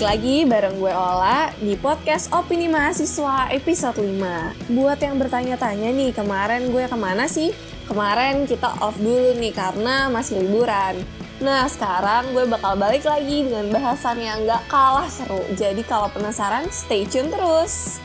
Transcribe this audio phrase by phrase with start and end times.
[0.00, 4.72] balik lagi bareng gue Ola di podcast Opini Mahasiswa episode 5.
[4.72, 7.52] Buat yang bertanya-tanya nih, kemarin gue ke mana sih?
[7.84, 11.04] Kemarin kita off dulu nih karena masih liburan.
[11.44, 15.44] Nah sekarang gue bakal balik lagi dengan bahasan yang gak kalah seru.
[15.52, 18.00] Jadi kalau penasaran, stay tune terus.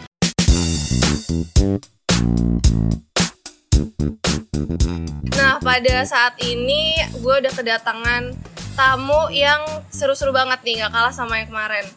[5.31, 8.35] Nah pada saat ini gue udah kedatangan
[8.75, 11.87] tamu yang seru-seru banget nih, gak kalah sama yang kemarin.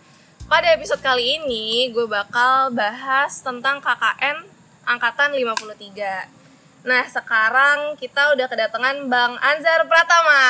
[0.47, 4.47] Pada episode kali ini, gue bakal bahas tentang KKN
[4.87, 6.87] Angkatan 53.
[6.87, 10.41] Nah, sekarang kita udah kedatangan Bang Anzar Pratama.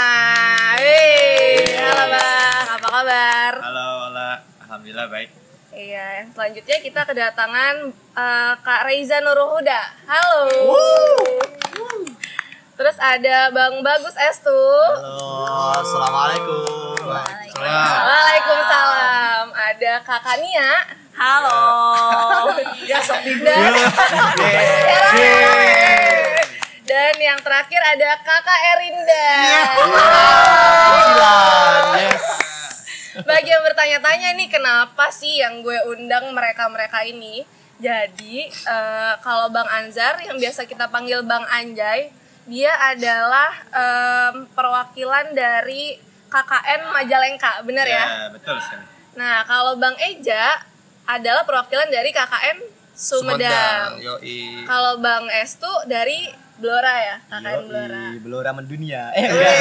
[0.76, 3.52] Hei, halo Bang, apa kabar?
[3.64, 4.30] Halo, Ola.
[4.68, 5.32] Alhamdulillah baik.
[5.72, 9.80] Iya, yang selanjutnya kita kedatangan eh, Kak Reza Nuruhuda.
[10.04, 10.44] Halo.
[11.72, 11.87] Terus
[12.98, 14.50] ada Bang Bagus Estu.
[14.50, 16.98] Halo, assalamualaikum.
[17.06, 18.02] Waalaikumsalam.
[18.02, 19.44] Waalaikumsalam.
[19.54, 20.70] Ada Kakak Nia.
[21.14, 21.62] Halo.
[22.90, 23.74] ya sok Dan,
[26.86, 29.30] dan yang terakhir ada Kakak Erinda.
[31.98, 32.26] Yes.
[33.26, 37.42] Bagi yang bertanya-tanya nih kenapa sih yang gue undang mereka-mereka ini?
[37.78, 42.10] Jadi eh, kalau Bang Anzar yang biasa kita panggil Bang Anjay,
[42.48, 48.32] dia adalah em, perwakilan dari KKN Majalengka, bener ya?
[48.32, 48.84] betul sekali.
[49.16, 50.60] Nah kalau Bang Eja
[51.08, 52.58] adalah perwakilan dari KKN
[52.98, 54.02] Sumedang.
[54.02, 54.66] Yoi.
[54.66, 58.02] Kalau Bang Estu dari Blora ya, KKN Blora.
[58.10, 59.14] Yoi, Belora mendunia.
[59.14, 59.54] Eh, enggak.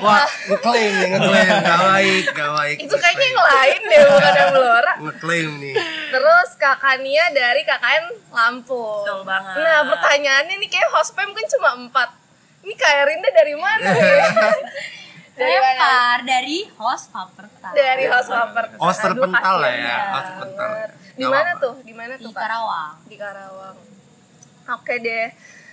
[0.00, 1.50] Wah, ngeklaim nih, ngeklaim.
[1.60, 2.76] Gak baik, gak baik.
[2.80, 4.92] Itu kayaknya yang lain deh, bukan yang Blora.
[5.04, 5.74] Ngeklaim nih.
[6.08, 9.04] Terus kakak Nia dari KKN Lampung.
[9.04, 9.56] Betul banget.
[9.60, 12.08] Nah pertanyaannya nih kayak hospem kan cuma empat.
[12.62, 14.26] Ini Kak Erinda dari mana ya?
[15.36, 15.52] dari?
[15.56, 18.64] Lempar dari host Paperta Dari host paper.
[18.78, 20.12] Os terpental lah ya, banget.
[20.12, 20.68] os terpental.
[21.12, 21.74] Di mana tuh?
[21.84, 22.40] Di mana di tuh Kak?
[22.40, 22.94] Karawang.
[23.10, 23.76] Di Karawang.
[24.78, 25.26] Oke deh.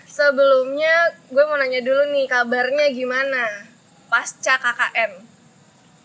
[0.09, 0.89] Sebelumnya
[1.29, 3.69] gue mau nanya dulu nih kabarnya gimana?
[4.09, 5.11] Pasca KKN.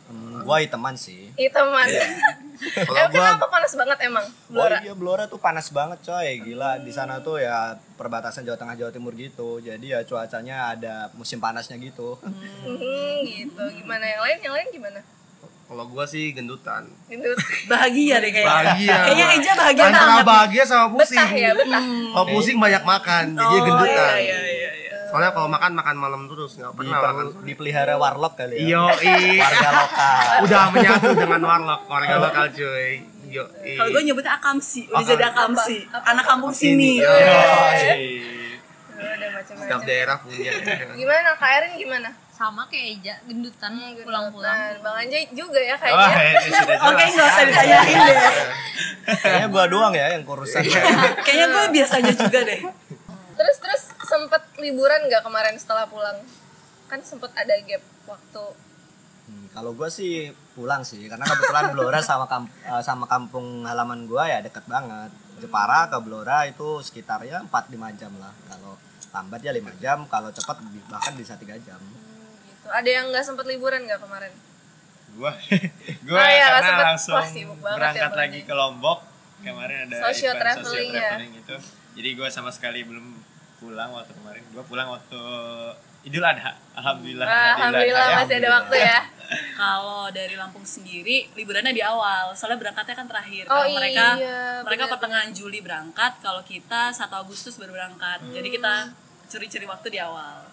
[0.04, 1.32] Hmm, gua teman sih.
[1.32, 1.88] Itu teman.
[2.86, 4.22] Kalau Eh, gua kenapa panas banget emang?
[4.22, 4.78] Oh Blora.
[4.84, 6.76] iya Blora tuh panas banget coy, gila.
[6.78, 9.58] Di sana tuh ya perbatasan Jawa Tengah Jawa Timur gitu.
[9.58, 12.20] Jadi ya cuacanya ada musim panasnya gitu.
[12.20, 13.62] Hmm, gitu.
[13.74, 14.38] Gimana yang lain?
[14.44, 15.00] Yang lain gimana?
[15.64, 16.86] Kalau gua sih gendutan.
[17.06, 17.34] Gendut.
[17.66, 18.52] Bahagia deh kayaknya.
[18.52, 18.94] Bahagia.
[19.00, 20.24] Kayaknya Eja bahagia Antara banget.
[20.26, 21.16] bahagia sama pusing.
[21.16, 21.82] Betah ya, betah.
[21.82, 23.88] Kalau pusing banyak makan, jadi Oh, gendutan.
[23.88, 24.90] iya, iya, iya, iya.
[25.06, 27.14] Soalnya kalau makan makan malam terus nggak pernah makan.
[27.14, 28.66] Diper- dipelihara warlock kali ya.
[28.68, 30.24] Yo Warga lokal.
[30.42, 32.90] udah menyatu dengan warlock warga lokal cuy.
[33.26, 35.76] Yo Kalau gue nyebutnya akamsi, udah Akam- jadi akamsi.
[36.04, 36.98] Anak kampung sini.
[36.98, 37.08] Yo.
[37.08, 39.56] Udah macam-macam.
[39.56, 40.50] Setiap daerah punya.
[40.92, 42.08] Gimana Kak Erin gimana?
[42.34, 44.58] Sama kayak Eja, gendutan Hmm, pulang-pulang.
[44.74, 44.82] Gendutan.
[44.82, 46.10] Bang Anjay juga ya kayaknya.
[46.34, 46.80] ini sudah jelas.
[46.84, 48.18] Oke, nggak usah ditanyain deh.
[49.14, 50.62] Kayaknya gua doang ya yang kurusan.
[51.24, 52.60] Kayaknya gue biasanya juga deh.
[53.34, 56.18] Terus terus sempet liburan nggak kemarin setelah pulang?
[56.84, 58.44] Kan sempet ada gap waktu.
[59.24, 64.04] Hmm, kalau gua sih pulang sih karena kebetulan Blora sama kamp- eh, sama kampung halaman
[64.04, 65.14] gua ya deket banget.
[65.36, 68.34] Jepara ke Blora itu sekitarnya 4 5 jam lah.
[68.44, 68.74] Kalau
[69.12, 70.58] lambat ya 5 jam, kalau cepat
[70.88, 71.78] bahkan bisa 3 jam.
[71.78, 72.02] Hmm.
[72.66, 74.32] Ada yang nggak sempet liburan nggak kemarin?
[75.14, 75.30] Gua
[76.08, 76.86] gua Oh iya, karena sempet.
[76.86, 78.98] langsung Wah, sibuk banget berangkat ya, lagi ke Lombok.
[79.44, 81.00] Kemarin ada Social event traveling ya.
[81.12, 81.56] traveling itu.
[81.94, 83.06] Jadi gua sama sekali belum
[83.58, 84.42] pulang waktu kemarin.
[84.50, 85.20] Gua pulang waktu
[86.04, 86.52] Idul Adha.
[86.76, 87.24] Alhamdulillah.
[87.24, 89.00] Alhamdulillah Adha, masih ada waktu ya.
[89.60, 92.36] Kalau dari Lampung sendiri, liburannya di awal.
[92.36, 93.48] Soalnya berangkatnya kan terakhir.
[93.48, 94.92] Oh Kalau mereka iya, mereka bener.
[94.92, 98.20] pertengahan Juli berangkat, kalau kita 1 Agustus baru berangkat.
[98.36, 98.92] Jadi kita
[99.32, 100.44] curi-curi waktu di awal.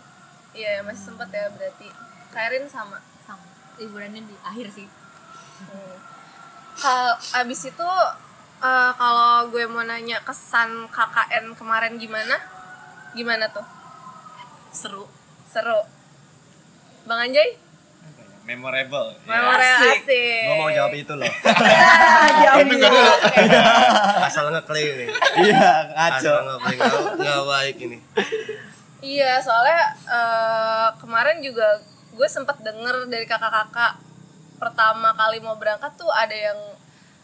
[0.52, 1.88] Iya masih sempet ya berarti.
[2.32, 3.00] Kak Erin sama.
[3.24, 3.44] Sama.
[3.80, 4.88] Liburannya di akhir sih.
[5.68, 5.96] Hmm.
[6.76, 7.90] Kalau abis itu
[8.62, 12.36] eh, kalau gue mau nanya kesan KKN kemarin gimana?
[13.16, 13.64] Gimana tuh?
[14.72, 15.08] Seru.
[15.48, 15.84] Seru.
[17.08, 17.72] Bang Anjay?
[18.42, 19.14] Memorable.
[19.24, 19.38] Ya.
[19.38, 20.02] Memorable Asik.
[20.04, 20.44] asik.
[20.50, 21.30] Gua mau jawab itu loh.
[24.28, 25.10] Asal ngeklaim nih.
[25.46, 26.82] Iya, Asal ngeklaim
[27.22, 27.98] nggak baik ini.
[29.02, 31.82] Iya, soalnya eh, kemarin juga
[32.14, 33.98] gue sempet denger dari kakak-kakak
[34.62, 36.60] pertama kali mau berangkat tuh ada yang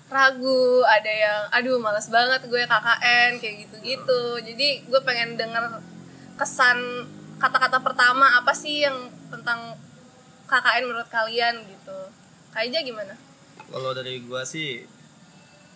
[0.09, 4.21] ragu, ada yang aduh males banget gue KKN kayak gitu-gitu.
[4.41, 5.79] Jadi gue pengen denger
[6.38, 6.79] kesan
[7.38, 9.77] kata-kata pertama apa sih yang tentang
[10.47, 11.97] KKN menurut kalian gitu.
[12.56, 13.13] Kak Ija gimana?
[13.68, 14.88] Kalau dari gua sih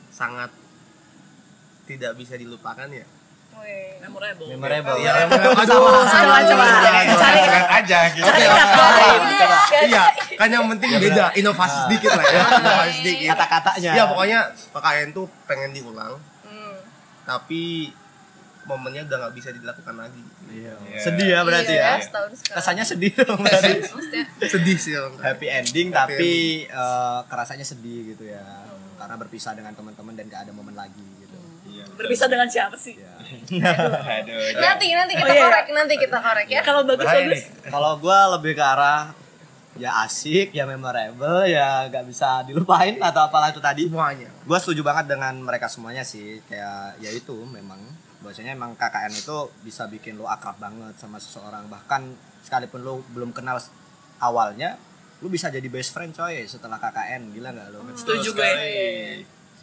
[0.09, 0.50] sangat
[1.86, 3.03] tidak bisa dilupakan ya.
[4.02, 4.48] Memorable.
[4.50, 4.96] Memorable.
[4.98, 5.90] Iya, aduh, Coba,
[6.44, 6.66] coba.
[7.16, 7.40] cari
[7.72, 8.24] aja gitu.
[8.24, 9.78] Oke, Iya, oke.
[9.84, 10.04] Iya,
[10.36, 13.28] kan yang penting beda, inovasi sedikit lah ya, inovasi sedikit.
[13.31, 13.92] kata-katanya.
[13.94, 14.40] Ya pokoknya
[14.72, 16.13] KKN tuh pengen diulang,
[16.44, 16.75] Hmm.
[17.24, 17.94] tapi
[18.63, 20.22] momennya udah nggak bisa dilakukan lagi.
[20.48, 20.74] Iya.
[20.78, 21.00] Iya.
[21.00, 22.22] sedih ya berarti Iya, ya.
[22.52, 23.72] kesannya sedih dong berarti.
[24.52, 26.31] Sedih sih happy ending Happy tapi
[26.68, 28.44] eh, kerasanya sedih gitu ya.
[28.98, 31.38] Karena berpisah dengan teman-teman dan gak ada momen lagi gitu.
[31.63, 31.88] Iya.
[31.96, 33.00] berpisah dengan siapa sih?
[33.00, 33.16] Ya.
[33.31, 35.44] Aduh, nanti nanti kita Oh, iya.
[35.44, 36.62] korek, nanti kita korek ya.
[36.62, 37.44] kalau bagus Bahaya bagus.
[37.63, 39.13] Kalau gue lebih ke arah
[39.74, 43.88] ya asik, ya memorable, ya gak bisa dilupain atau apalah itu tadi.
[43.88, 44.28] Semuanya.
[44.42, 46.44] Gue setuju banget dengan mereka semuanya sih.
[46.44, 47.80] Kayak ya itu memang
[48.19, 51.66] bahwasanya emang KKN itu bisa bikin lo akrab banget sama seseorang.
[51.66, 52.01] Bahkan
[52.42, 53.57] sekalipun lo belum kenal
[54.19, 54.75] awalnya,
[55.18, 57.31] lo bisa jadi best friend coy setelah KKN.
[57.31, 57.80] Gila nggak lo?
[57.95, 58.51] setuju gue.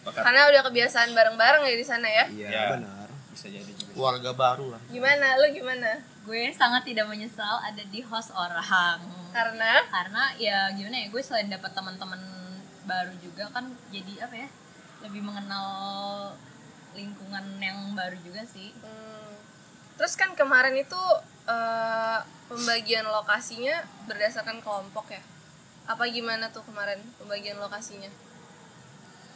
[0.09, 2.25] Karena udah kebiasaan bareng-bareng ya di sana ya.
[2.29, 2.65] Iya Ya.
[2.73, 3.08] benar.
[3.33, 3.93] Bisa jadi juga.
[3.95, 4.81] Keluarga baru lah.
[4.91, 5.39] Gimana?
[5.41, 5.91] Lu gimana?
[6.29, 8.61] gue sangat tidak menyesal ada di host orang
[9.33, 12.21] Karena karena ya gimana ya gue selain dapat teman-teman
[12.85, 14.49] baru juga kan jadi apa ya
[15.09, 15.69] lebih mengenal
[16.93, 19.33] lingkungan yang baru juga sih hmm,
[19.97, 21.01] terus kan kemarin itu
[21.49, 25.23] eh, pembagian lokasinya berdasarkan kelompok ya.
[25.89, 28.09] Apa gimana tuh kemarin pembagian lokasinya?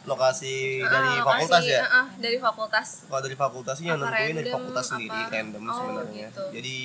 [0.03, 1.79] Lokasi Ah, dari lokasi, fakultas ya.
[1.81, 2.87] ah, ah, dari fakultas.
[3.05, 6.27] Kalau dari fakultas sih yang nentuin dari fakultas sendiri, apa- random Oh, sebenarnya.
[6.27, 6.43] gitu.
[6.53, 6.77] Jadi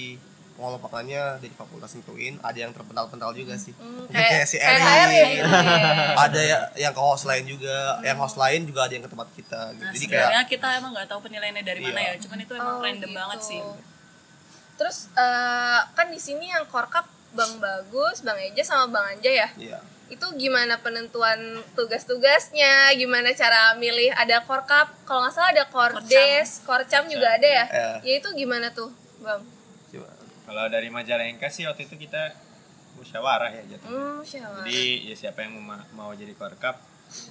[0.55, 3.71] pengelompokannya dari fakultas nentuin, ada yang terpental-pental juga sih.
[3.73, 5.07] Hmm, Kayak si kayak Erin.
[5.09, 5.45] Erin.
[6.25, 9.29] ada ya yang ke host lain juga, yang host lain juga ada yang ke tempat
[9.33, 9.61] kita.
[9.73, 9.79] Gitu.
[9.81, 12.09] Nah, Jadi kayak sebenarnya kita emang nggak tahu penilaiannya dari mana Iya.
[12.09, 13.19] ya, cuman itu emang Oh, random gitu.
[13.19, 13.61] banget sih.
[14.77, 19.49] Terus eh, kan di sini yang korkap Bang Bagus, Bang Eja sama Bang Anja ya.
[19.55, 19.79] Iya.
[20.09, 22.97] Itu gimana penentuan tugas-tugasnya?
[22.97, 24.89] Gimana cara milih ada korkap?
[25.05, 27.65] Kalau nggak salah ada kordes, korcam juga ada ya.
[27.69, 27.91] Iya.
[28.05, 28.89] Ya itu gimana tuh,
[29.21, 29.45] Bang?
[29.93, 30.09] Coba.
[30.49, 32.33] Kalau dari Majalengka sih waktu itu kita
[32.97, 34.25] musyawarah ya jatuhnya.
[34.25, 34.65] Siapa?
[34.65, 36.81] Jadi ya siapa yang mau, mau jadi korkap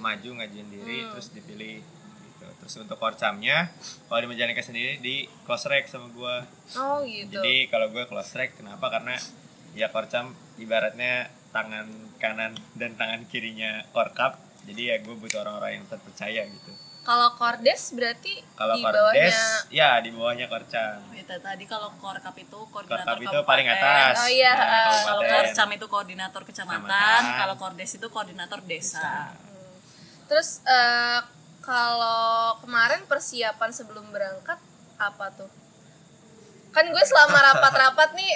[0.02, 2.46] maju ngajuin diri terus dipilih gitu.
[2.62, 3.74] Terus untuk korcamnya
[4.06, 6.46] kalau di Majalengka sendiri di close track sama gua.
[6.78, 7.42] Oh gitu.
[7.42, 8.86] Jadi kalau gue close track kenapa?
[8.88, 9.18] Karena
[9.74, 14.36] ya korcam ibaratnya tangan kanan dan tangan kirinya korkap.
[14.64, 16.72] Jadi ya gue butuh orang-orang yang terpercaya gitu.
[17.02, 19.72] Kalau kordes berarti Kalau di kordes bawahnya.
[19.72, 21.00] ya di bawahnya korcam.
[21.16, 24.16] Itu tadi kalau korkap itu koordinator Korkap itu paling atas.
[24.20, 25.04] Oh iya, Nah, ah.
[25.08, 27.24] Kalau korcam itu koordinator kecamatan, Kecamatan.
[27.40, 29.32] kalau kordes itu koordinator desa.
[30.28, 31.20] Terus eh,
[31.64, 34.60] kalau kemarin persiapan sebelum berangkat
[35.00, 35.48] apa tuh?
[36.78, 38.32] Kan gue selama rapat-rapat nih,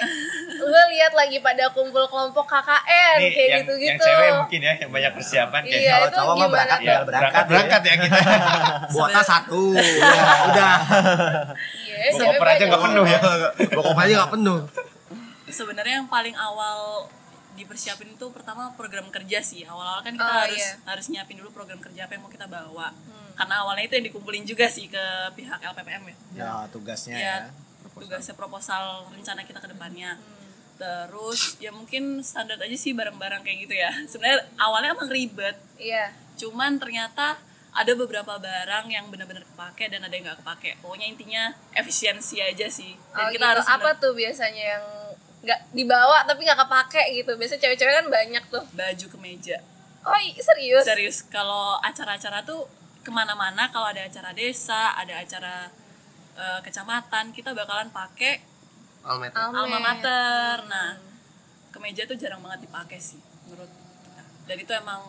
[0.52, 3.86] gue lihat lagi pada kumpul kelompok KKN Nih, kayak yang, gitu-gitu.
[3.86, 6.78] yang cewek mungkin ya yang banyak persiapan kayak Iya, Kalau itu cowok mah gimana berangkat
[6.78, 6.82] tuh?
[6.82, 7.46] ya berangkat berangkat ya.
[7.46, 8.18] berangkat ya kita
[8.90, 9.62] Buatnya satu.
[9.78, 10.74] Ya, udah.
[11.78, 11.96] Iya,
[12.42, 13.18] aja nggak penuh ya
[13.70, 14.58] Bokap aja nggak penuh.
[15.46, 17.06] Sebenarnya yang paling awal
[17.52, 19.62] dipersiapin itu pertama program kerja sih.
[19.62, 20.72] Awal-awal kan kita Oh, harus iya.
[20.82, 22.90] harus nyiapin dulu program kerja apa yang mau kita bawa.
[23.32, 26.16] Karena awalnya itu yang dikumpulin juga sih ke pihak LPPM ya.
[26.34, 27.36] Ya tugasnya ya, ya.
[28.02, 30.18] Tugasnya proposal rencana kita ke depannya.
[30.74, 33.90] Terus ya mungkin standar aja sih barang-barang kayak gitu ya.
[34.04, 36.10] Sebenarnya awalnya emang ribet, Iya.
[36.34, 37.38] cuman ternyata
[37.72, 40.76] ada beberapa barang yang benar-benar kepake dan ada yang nggak kepake.
[40.82, 41.42] Pokoknya intinya
[41.72, 42.98] efisiensi aja sih.
[43.14, 43.52] Dan Oh, kita gitu.
[43.54, 44.84] harus apa bener- tuh biasanya yang
[45.42, 47.32] nggak dibawa tapi nggak kepake gitu?
[47.34, 48.64] Biasanya cewek-cewek kan banyak tuh.
[48.72, 49.56] baju kemeja.
[50.02, 50.82] Oh serius?
[50.82, 52.66] Serius kalau acara-acara tuh
[53.00, 55.70] ke mana-mana kalau ada acara desa, ada acara
[56.34, 58.40] eh, kecamatan, kita bakalan pakai
[59.02, 60.56] alma mater.
[60.66, 60.94] Nah,
[61.70, 63.68] kemeja tuh jarang banget dipakai sih menurut
[64.02, 64.22] kita.
[64.46, 65.00] Dan itu emang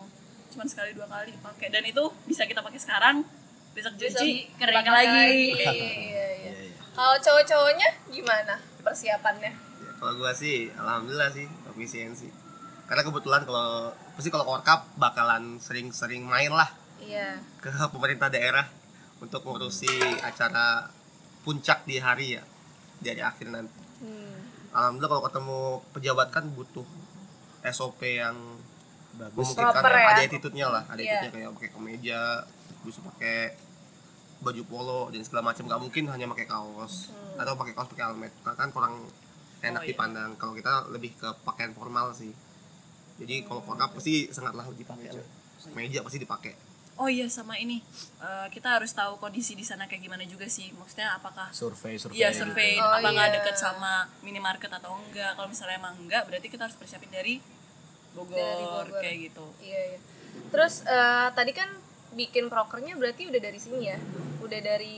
[0.50, 3.26] cuman sekali dua kali pakai dan itu bisa kita pakai sekarang
[3.74, 5.26] besok cuci kering pakai lagi.
[5.54, 6.52] Iya, iya, iya.
[6.94, 9.50] Kalau cowok-cowoknya gimana persiapannya?
[9.50, 12.30] Ya, kalau gua sih alhamdulillah sih efisiensi.
[12.86, 16.70] Karena kebetulan kalau pasti kalau korkap bakalan sering-sering main lah
[17.02, 17.42] Iya.
[17.58, 18.68] ke pemerintah daerah
[19.18, 19.90] untuk ngurusi
[20.22, 20.86] acara
[21.44, 22.42] puncak di hari ya
[22.96, 23.80] di hari akhir nanti.
[24.00, 24.40] Hmm.
[24.72, 25.58] Alhamdulillah kalau ketemu
[25.92, 26.86] pejabat kan butuh
[27.66, 28.34] SOP yang
[29.14, 29.36] Bagus.
[29.38, 30.00] memungkinkan Proper ya.
[30.00, 30.10] ya.
[30.10, 31.10] ada attitude-nya lah, ada Iya.
[31.14, 32.20] attitude-nya kayak pakai kemeja,
[32.82, 33.38] bisa pakai
[34.40, 37.40] baju polo dan segala macam nggak mungkin hanya pakai kaos Hmm.
[37.40, 38.94] atau pakai kaos pakai helmet Karena kan kurang
[39.62, 39.90] enak Oh, iya.
[39.90, 42.34] dipandang kalau kita lebih ke pakaian formal sih
[43.16, 45.08] jadi kalau korkap pasti sangatlah dipakai
[45.72, 46.52] meja pasti dipakai
[46.94, 47.82] Oh iya sama ini
[48.20, 50.70] eh, kita harus tahu kondisi di sana kayak gimana juga sih.
[50.70, 52.16] Maksudnya apakah Survei, survei.
[52.16, 53.34] Iya survei Oh, apakah iya.
[53.34, 55.34] deket sama minimarket atau enggak.
[55.34, 57.42] Kalau misalnya emang enggak berarti kita harus persiapin dari
[58.12, 59.02] Bogor, Dari Bogor.
[59.02, 59.46] kayak gitu.
[59.58, 59.98] Iya, iya.
[60.48, 61.66] Terus eh, tadi kan
[62.14, 63.98] bikin prokernya berarti udah dari sini ya?
[64.38, 64.96] Udah dari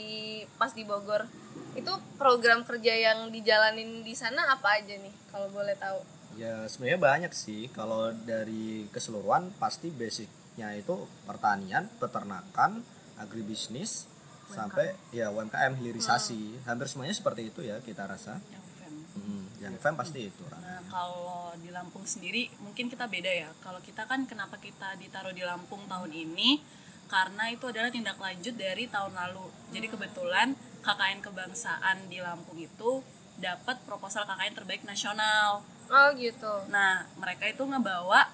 [0.54, 1.24] pas di Bogor.
[1.72, 6.00] itu program kerja yang dijalanin di sana apa aja nih kalau boleh tahu
[6.32, 7.68] Ya sebenarnya banyak sih.
[7.70, 12.80] Kalau dari keseluruhan pasti basicnya itu pertanian, peternakan,
[13.20, 14.08] agribisnis,
[14.50, 16.62] sampai ya UMKM hilirisasi.
[16.66, 18.38] Hampir semuanya seperti itu ya kita rasa.
[18.50, 20.44] yang fem Hmm, yang fem pasti itu.
[20.46, 23.50] Nah, kalau di Lampung sendiri mungkin kita beda ya.
[23.58, 26.60] Kalau kita kan kenapa kita ditaruh di Lampung tahun ini?
[27.06, 29.46] Karena itu adalah tindak lanjut dari tahun lalu.
[29.70, 33.02] Jadi kebetulan KKN kebangsaan di Lampung itu
[33.36, 35.60] dapat proposal KKN terbaik nasional.
[35.86, 38.26] oh gitu Nah, mereka itu ngebawa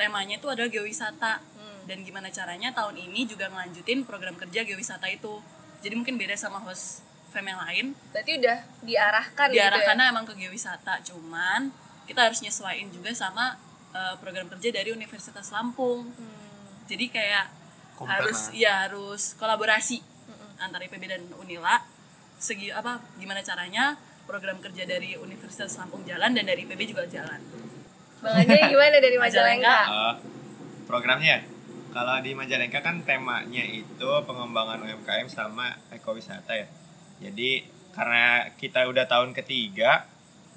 [0.00, 1.44] temanya itu adalah geowisata.
[1.44, 1.84] Hmm.
[1.84, 5.44] Dan gimana caranya tahun ini juga ngelanjutin program kerja geowisata itu.
[5.84, 7.86] Jadi mungkin beda sama host fem yang lain.
[8.10, 11.70] berarti udah diarahkan Diarahkannya gitu ya emang ke geowisata, cuman
[12.10, 13.54] kita harus nyesuaiin juga sama
[13.94, 16.10] uh, program kerja dari Universitas Lampung.
[16.10, 16.68] Hmm.
[16.90, 17.46] Jadi kayak
[18.02, 20.00] harus ya harus kolaborasi
[20.58, 21.80] antara IPB dan Unila.
[22.40, 23.94] Segi apa gimana caranya
[24.28, 27.40] program kerja dari Universitas Lampung jalan dan dari IPB juga jalan.
[28.20, 29.78] Bang Ajay gimana dari Majalengka.
[29.88, 30.14] Eh,
[30.84, 31.42] programnya.
[31.90, 36.68] Kalau di Majalengka kan temanya itu pengembangan UMKM sama ekowisata ya.
[37.18, 40.06] Jadi karena kita udah tahun ketiga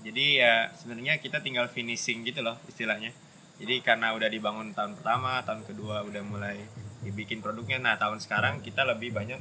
[0.04, 3.16] jadi ya sebenarnya kita tinggal finishing gitu loh istilahnya.
[3.58, 6.60] Jadi karena udah dibangun tahun pertama tahun kedua udah mulai
[7.02, 7.80] dibikin produknya.
[7.80, 9.40] Nah tahun sekarang kita lebih banyak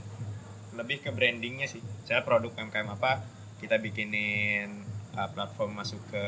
[0.79, 1.83] lebih ke brandingnya sih.
[2.07, 3.27] Saya produk UMKM apa
[3.59, 4.87] kita bikinin
[5.19, 6.25] uh, platform masuk ke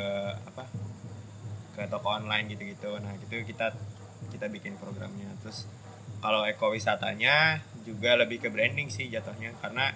[0.51, 0.67] apa
[1.75, 2.97] ke toko online gitu-gitu.
[3.03, 3.75] Nah gitu kita
[4.31, 5.29] kita bikin programnya.
[5.43, 5.67] Terus
[6.23, 9.53] kalau ekowisatanya juga lebih ke branding sih jatuhnya.
[9.61, 9.93] Karena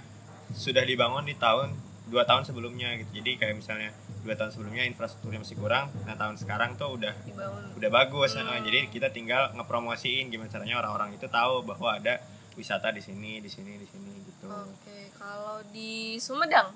[0.53, 1.73] sudah dibangun di tahun
[2.09, 3.23] dua tahun sebelumnya gitu.
[3.23, 3.91] Jadi kayak misalnya
[4.25, 7.63] dua tahun sebelumnya infrastrukturnya masih kurang nah tahun sekarang tuh udah dibangun.
[7.79, 8.35] udah bagus.
[8.35, 12.19] Nah, jadi kita tinggal ngepromosiin gimana caranya orang-orang itu tahu bahwa ada
[12.59, 14.51] wisata di sini di sini di sini gitu.
[14.51, 16.75] Oke kalau di Sumedang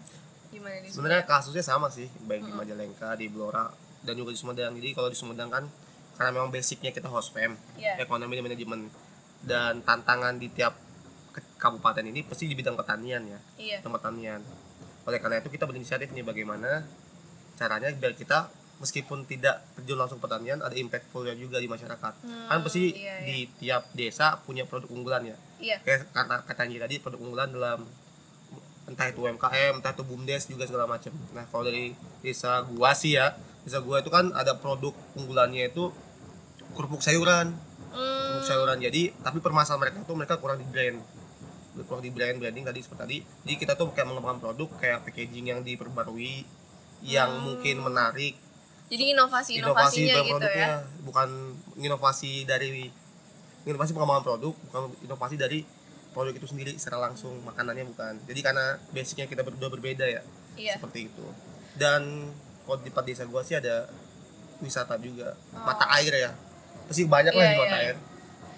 [0.53, 3.67] gimana di sebenarnya kasusnya sama sih baik di Majalengka di Blora
[4.03, 4.73] dan juga di Sumedang.
[4.77, 5.65] Jadi kalau di Sumedang kan
[6.13, 7.99] karena memang basicnya kita host fam Iya.
[8.03, 8.81] ekonomi dan manajemen.
[9.43, 10.79] Dan tantangan di tiap
[11.59, 13.41] kabupaten ini pasti di bidang pertanian ya.
[13.59, 13.77] Iya.
[13.83, 14.41] Tentang pertanian.
[15.03, 16.87] Oleh karena itu kita berinisiatif nih bagaimana
[17.59, 18.51] caranya biar kita
[18.83, 22.13] meskipun tidak terjun langsung pertanian ada impactfulnya juga di masyarakat.
[22.23, 23.27] Kan pasti iya, iya.
[23.27, 25.37] di tiap desa punya produk unggulan ya.
[25.63, 25.77] Iya.
[25.87, 27.81] Kayak kata katanya tadi produk unggulan dalam
[28.93, 31.11] entah itu UMKM entah itu bumdes juga segala macam.
[31.33, 33.33] Nah kalau dari desa gua sih ya
[33.65, 35.89] desa gua itu kan ada produk unggulannya itu
[36.77, 37.57] kerupuk sayuran.
[37.93, 38.79] Kerupuk sayuran.
[38.85, 41.01] Jadi tapi permasalahan mereka tuh mereka kurang di brand.
[41.89, 43.17] Kurang di brand branding tadi seperti tadi.
[43.49, 46.45] Jadi kita tuh kayak mengembangkan produk kayak packaging yang diperbarui
[47.03, 48.37] yang mungkin menarik.
[48.93, 50.71] Jadi inovasi inovasi inovasinya dalam gitu ya
[51.01, 51.29] bukan
[51.81, 52.93] inovasi dari
[53.65, 55.65] inovasi pengembangan produk bukan inovasi dari
[56.13, 58.15] produk itu sendiri secara langsung makanannya bukan.
[58.23, 60.21] Jadi karena basicnya kita berdua berbeda ya
[60.55, 60.77] iya.
[60.77, 61.27] seperti itu.
[61.75, 62.31] Dan
[62.63, 63.89] kalau di tempat desa gua sih ada
[64.59, 65.35] wisata juga.
[65.51, 66.31] Mata air ya.
[66.85, 67.85] Pasti banyak lah Iya, di mata iya.
[67.89, 67.97] air.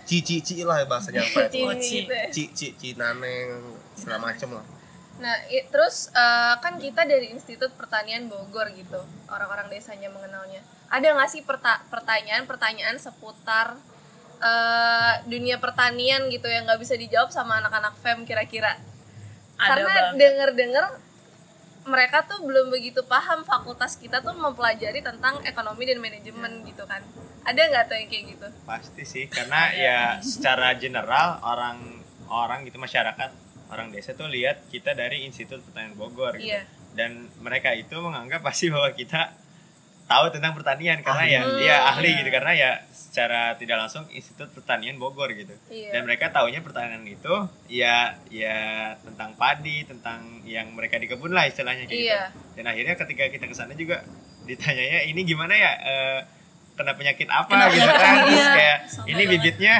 [0.04, 1.48] Cici cici lah ya bahasanya apa
[1.80, 2.04] Ci.
[2.04, 2.28] gitu ya.
[2.28, 3.62] cici cici naneng
[3.94, 4.66] segala macem lah.
[5.14, 8.98] Nah, i- terus eh, kan kita dari Institut Pertanian Bogor gitu,
[9.30, 10.58] orang-orang desanya mengenalnya.
[10.90, 13.78] Ada nggak sih perta- pertanyaan-pertanyaan seputar
[14.44, 18.76] eh, dunia pertanian gitu yang nggak bisa dijawab sama anak-anak FEM kira-kira?
[19.56, 21.00] Karena denger-denger
[21.84, 27.04] mereka tuh belum begitu paham fakultas kita tuh mempelajari tentang ekonomi dan manajemen gitu kan.
[27.44, 28.48] Ada nggak tuh yang kayak gitu?
[28.64, 32.00] pasti sih karena ya secara general orang
[32.32, 33.30] orang gitu masyarakat
[33.68, 36.52] orang desa tuh lihat kita dari Institut Pertanian Bogor gitu.
[36.52, 36.64] Iya.
[36.94, 39.34] dan mereka itu menganggap pasti bahwa kita
[40.04, 42.18] tahu tentang pertanian karena ya Hmm, dia ahli iya.
[42.20, 45.90] gitu karena ya secara tidak langsung Institut Pertanian Bogor gitu Iya.
[45.90, 47.34] dan mereka taunya pertanian itu
[47.66, 48.56] ya ya
[49.00, 52.20] tentang padi tentang yang mereka di kebun lah istilahnya kayak Iya.
[52.28, 54.04] gitu dan akhirnya ketika kita ke sana juga
[54.42, 56.18] ditanyanya ini gimana ya eh,
[56.74, 58.52] kena penyakit apa gitu kan terus Iya.
[58.52, 59.74] kayak Sama ini bibitnya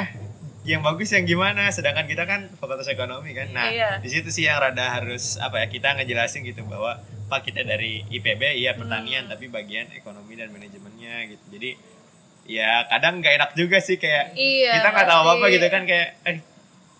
[0.65, 4.01] yang bagus yang gimana sedangkan kita kan fakultas ekonomi kan nah Iya.
[4.01, 8.05] di situ sih yang rada harus apa ya kita ngejelasin gitu bahwa pak kita dari
[8.05, 11.69] IPB iya pertanian tapi bagian ekonomi dan manajemennya gitu jadi
[12.45, 15.33] ya kadang nggak enak juga sih kayak Iya, kita nggak tahu pasti.
[15.41, 16.37] apa gitu kan kayak eh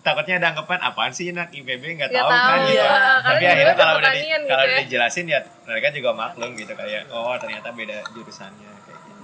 [0.01, 2.89] takutnya ada anggapan apaan sih nak IPB nggak tahu, tahu, kan gitu iya.
[2.89, 4.77] Karena tapi akhirnya kalau udah di, gitu kalau ya.
[4.81, 9.23] dijelasin ya mereka juga maklum gitu kayak oh ternyata beda jurusannya kayak gitu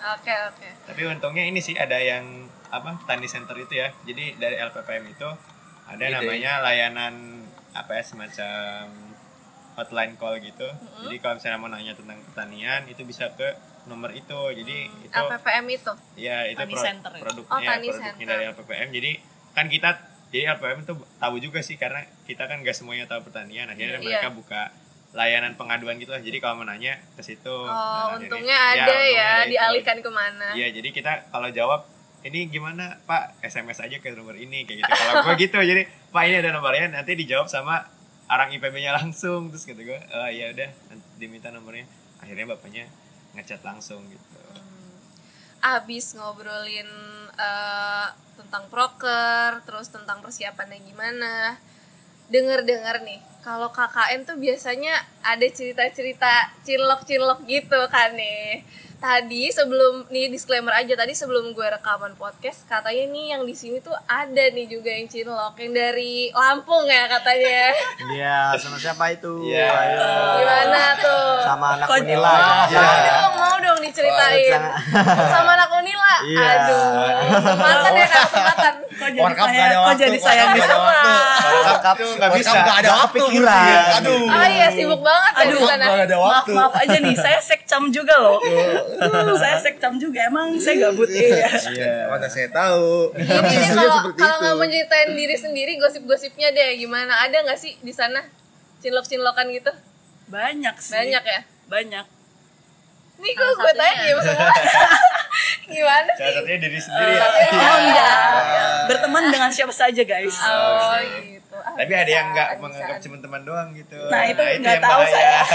[0.00, 0.68] Oke, oke.
[0.86, 2.24] tapi untungnya ini sih ada yang
[2.70, 5.28] apa tani center itu ya jadi dari LPPM itu
[5.86, 6.14] ada Ide.
[6.18, 7.14] namanya layanan
[7.70, 8.86] apa ya semacam
[9.80, 10.68] hotline call gitu
[11.00, 13.48] jadi kalau misalnya mau nanya tentang pertanian itu bisa ke
[13.82, 15.92] nomor itu jadi itu LPPM itu.
[16.14, 17.20] ya itu Tani pro- Center ya?
[17.22, 18.28] produknya Oh, Tani produknya Center.
[18.30, 19.10] dari LPPM jadi
[19.50, 19.90] kan kita
[20.28, 24.04] jadi LPM tuh tahu juga sih karena kita kan gak semuanya tahu pertanian akhirnya Iya.
[24.20, 24.62] mereka buka
[25.10, 28.82] layanan pengaduan gitu lah jadi kalau mau nanya ke situ Oh, Nah, untungnya ya, ada
[28.86, 29.50] untungnya ya, ada itu.
[29.50, 30.48] dialihkan ke mana.
[30.52, 31.80] Iya, jadi kita kalau jawab
[32.20, 34.92] ini gimana Pak SMS aja ke nomor ini kayak gitu.
[34.92, 37.80] Kalau gue gitu, jadi Pak ini ada nomornya nanti dijawab sama
[38.30, 40.70] orang IPB-nya langsung terus kata gue, oh iya udah
[41.18, 41.84] diminta nomornya.
[42.22, 42.86] Akhirnya bapaknya
[43.34, 44.38] ngechat langsung gitu.
[45.60, 46.88] Abis ngobrolin
[47.34, 48.06] eh,
[48.38, 51.58] tentang proker, terus tentang persiapannya gimana.
[52.30, 54.94] Dengar-dengar nih, kalau KKN tuh biasanya
[55.26, 58.62] ada cerita-cerita cilok-cilok gitu kan nih.
[59.00, 63.80] Tadi sebelum nih disclaimer aja tadi sebelum gue rekaman podcast katanya nih yang di sini
[63.80, 67.72] tuh ada nih juga yang cilok yang dari Lampung ya katanya.
[68.12, 69.48] Iya, sama siapa itu?
[69.48, 69.72] Iya.
[69.72, 70.04] Ayo.
[70.44, 71.32] Gimana tuh?
[71.48, 72.28] Sama anak Unila.
[72.28, 72.76] Oh, ya.
[72.76, 74.60] mau dong, mau dong diceritain.
[75.32, 76.14] Sama anak Unila.
[76.20, 76.44] Iya.
[76.44, 76.88] Aduh,
[77.40, 78.74] kesempatan ya, kesempatan.
[79.10, 81.10] Kok jadi Warkap saya, ada kok waktu, jadi saya gak ada waktu.
[81.60, 82.50] Warkap tuh nggak bisa.
[82.50, 83.96] Warkap gak ada Nggak waktu ngurusin.
[83.98, 84.24] Aduh.
[84.30, 85.84] Oh iya, sibuk banget ya di Aduh, sana.
[85.84, 86.52] Gak ada Maaf, waktu.
[86.54, 88.38] maaf aja nih, saya sekcam juga loh.
[89.42, 91.48] saya sekcam juga, emang saya gabut iya.
[91.50, 91.94] Iya.
[92.06, 93.10] Mana saya tahu.
[93.18, 97.26] Isunya kalau kalau nggak menceritain diri sendiri, gosip-gosipnya deh gimana?
[97.26, 98.22] Ada nggak sih di sana
[98.80, 99.72] cinlok-cinlokan gitu?
[100.30, 100.94] Banyak sih.
[100.94, 101.40] Banyak ya?
[101.66, 102.19] Banyak.
[103.20, 104.48] Nih kok Salah gue tanya diam semua.
[105.70, 106.36] gimana Salah sih?
[106.40, 107.26] satunya diri sendiri ya.
[107.52, 108.16] Oh enggak.
[108.88, 110.36] Berteman dengan siapa saja guys.
[110.40, 111.56] Oh gitu.
[111.56, 113.04] Ah, Tapi ada yang nggak bisa, menganggap bisa.
[113.04, 113.98] cuma teman doang gitu.
[114.08, 115.40] Nah, itu nggak yang tahu saya.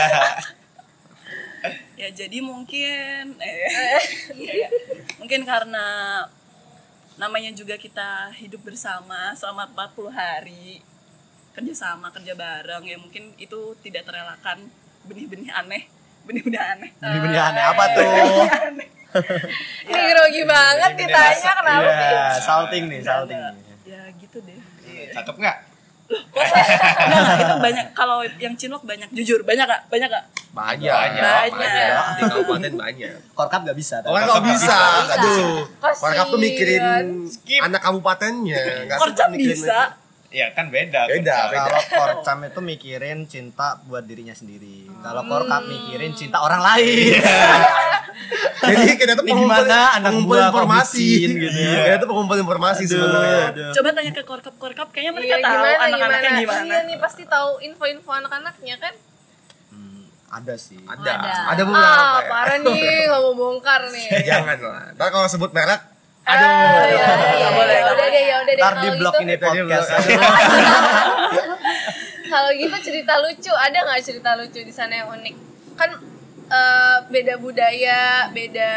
[1.96, 4.02] Ya jadi mungkin eh,
[4.38, 4.68] iya.
[5.18, 6.22] mungkin karena
[7.16, 10.84] namanya juga kita hidup bersama selama 40 hari
[11.56, 14.68] kerja sama kerja bareng ya mungkin itu tidak terelakkan
[15.08, 15.88] benih-benih aneh
[16.26, 18.06] benih-benih aneh Benih-benih aneh apa tuh?
[19.86, 22.08] Ini grogi banget ditanya kenapa sih?
[22.12, 23.40] Iya, salting nih, salting.
[23.86, 25.58] ya gitu deh Iya, Cakep nggak?
[26.06, 30.88] Enggak, enggak, itu banyak kalau yang cinlok banyak jujur banyak gak banyak gak Banyak.
[30.88, 31.52] Banyak.
[31.52, 32.06] Banyak.
[32.16, 33.12] Di kabupaten banyak.
[33.36, 34.00] Korkap gak bisa.
[34.02, 34.78] Orang tapi- nggak bisa.
[35.12, 35.68] Aduh.
[36.00, 36.84] Warkap tuh mikirin
[37.60, 38.88] anak kabupatennya.
[38.88, 40.00] Mikirin bisa
[40.36, 41.08] Ya kan beda.
[41.08, 41.64] Beda, beda.
[41.64, 44.84] Kalau korcam itu mikirin cinta buat dirinya sendiri.
[45.00, 47.16] Kalau korkap mikirin cinta orang lain.
[48.66, 51.88] Jadi kita tuh gimana anak pengumpul informasi gitu ya.
[51.88, 53.44] Kita tuh pengumpul informasi sebenarnya.
[53.48, 53.72] Aduh.
[53.72, 56.42] coba tanya ke korkap korkap kayaknya mereka Iya, tahu gimana, anak-anaknya gimana?
[56.44, 58.94] gimana, Iya nih pasti tahu info-info anak-anaknya kan?
[59.72, 60.80] Hmm, ada sih.
[60.84, 61.34] Ada, Ada.
[61.56, 61.96] ada beberapa.
[61.96, 62.28] Ah, ya.
[62.28, 64.08] parah nih, nggak mau bongkar nih.
[64.26, 64.84] Jangan lah.
[65.00, 65.80] Kalau sebut merek,
[66.26, 66.90] Aduh, aduh.
[66.90, 68.64] ya, ya, ya, boleh, ya, udah deh, ya udah deh.
[68.64, 69.88] Ntar di Kalau blok gitu- ini podcast.
[72.26, 75.36] Kalau gitu cerita lucu, ada nggak cerita lucu di sana yang unik?
[75.76, 75.90] Kan
[76.46, 78.72] eh, beda budaya, beda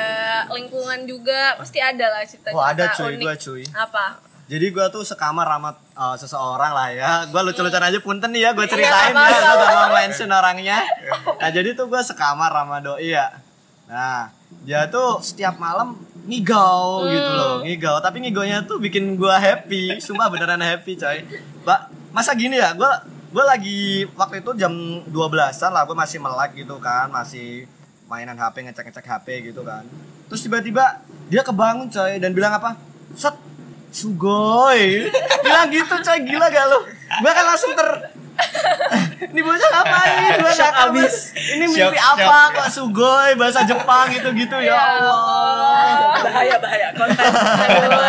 [0.50, 3.24] lingkungan juga, pasti ada lah cerita-cerita Oh, ada cuy, unik.
[3.24, 3.62] gua cuy.
[3.72, 4.06] Apa?
[4.48, 7.10] Jadi gue tuh sekamar sama uh, seseorang lah ya.
[7.28, 9.40] Gue lucu-lucuan aja punten nih ya gue ceritain nggak ya.
[9.44, 10.78] Gue gak mau mention orangnya.
[11.40, 13.28] Nah jadi tuh gue sekamar sama doi ya.
[13.84, 14.32] Nah
[14.64, 17.56] dia tuh setiap malam ngigau gitu loh.
[17.64, 17.96] Ngigau.
[18.04, 19.96] Tapi ngigonya tuh bikin gue happy.
[19.96, 21.24] Sumpah beneran happy coy.
[21.64, 21.80] Mbak
[22.12, 22.92] masa gini ya gue
[23.28, 24.72] gue lagi waktu itu jam
[25.12, 27.68] 12-an lah gue masih melek gitu kan masih
[28.08, 29.84] mainan HP ngecek-ngecek HP gitu kan
[30.32, 32.80] terus tiba-tiba dia kebangun coy dan bilang apa
[33.12, 33.36] set
[33.92, 35.12] sugoi
[35.44, 37.88] bilang gitu coy gila gak lu gue kan langsung ter
[39.34, 44.30] ini bocah ngapain gue gak habis ini mimpi Shock, apa kok sugoi bahasa Jepang gitu
[44.30, 47.18] gitu ya Allah bahaya bahaya konten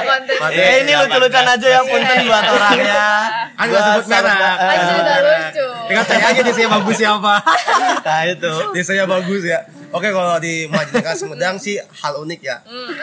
[0.10, 0.54] konten.
[0.54, 3.06] Eh ini lucu-lucuan aja ya punten buat orangnya.
[3.56, 4.58] Kan Gua nggak sebut merek.
[4.58, 4.78] Kan
[5.24, 5.68] lucu.
[5.90, 7.36] Tinggal tanya aja desanya bagus siapa.
[8.10, 8.54] Nah itu.
[8.74, 9.60] desanya bagus ya.
[9.90, 12.58] Oke kalau di Majalengka Sumedang sih hal unik ya.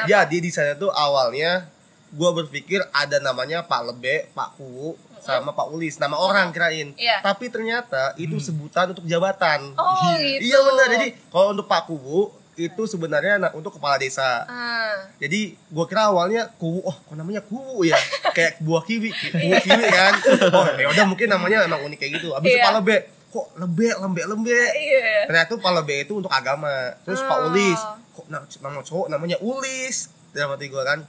[0.07, 1.69] Jadi di sana tuh awalnya
[2.15, 4.95] gua berpikir ada namanya Pak Lebe, Pak Kuwu,
[5.29, 6.95] sama Pak Ulis, nama orang kirain.
[6.95, 7.19] Iya.
[7.21, 9.75] Tapi ternyata itu sebutan untuk jabatan.
[9.75, 10.41] Oh, gitu.
[10.45, 10.87] Iya benar.
[10.93, 12.21] Jadi kalau untuk Pak Kuwu
[12.57, 14.47] itu sebenarnya na- untuk kepala desa.
[14.47, 14.97] Ah.
[15.19, 17.99] Jadi gua kira awalnya kuwu, oh kok namanya kuwu ya,
[18.37, 20.15] kayak buah kiwi, ki- kuwu kiwi kan.
[20.51, 22.33] Oh ya udah mungkin namanya emang unik kayak gitu.
[22.33, 22.65] Abis Iya.
[22.65, 22.97] Pak Lebe,
[23.29, 24.57] kok lebe, lembe, lembe.
[24.73, 25.29] Iya.
[25.29, 26.97] Ternyata tuh Pak Lebe itu untuk agama.
[27.03, 27.49] Terus Pak Oh.
[27.51, 27.81] Ulis,
[28.15, 30.09] kok na- nama cowok namanya Ulis.
[30.33, 31.05] Dalam hati gua kan.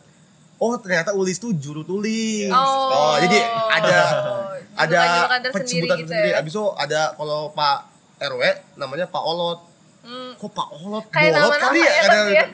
[0.57, 2.49] Oh ternyata Ulis tuh juru tulis.
[2.49, 3.13] Oh.
[3.19, 3.37] jadi
[3.69, 5.01] ada Oh, ada
[5.49, 6.29] penyebutan gitu tersendiri.
[6.29, 6.37] ya.
[6.37, 7.77] Abis itu ada kalau Pak
[8.19, 8.41] RW
[8.75, 9.59] namanya Pak Olot.
[10.01, 10.33] Hmm.
[10.33, 11.85] Kok Pak Olot Kayak bolot nama-nama kali ya?
[11.87, 12.45] ya, Ada ya.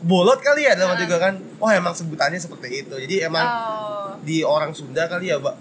[0.00, 1.34] bolot kali ya dalam hati gua kan.
[1.56, 2.94] Oh emang sebutannya seperti itu.
[2.96, 4.12] Jadi emang Oh.
[4.20, 5.56] di orang Sunda kali ya, Mbak.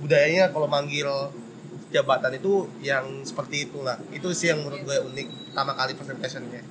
[0.00, 1.08] Budayanya kalau manggil
[1.90, 3.96] jabatan itu yang seperti itulah.
[4.10, 6.62] Itu sih yang menurut gue unik pertama kali impressionnya.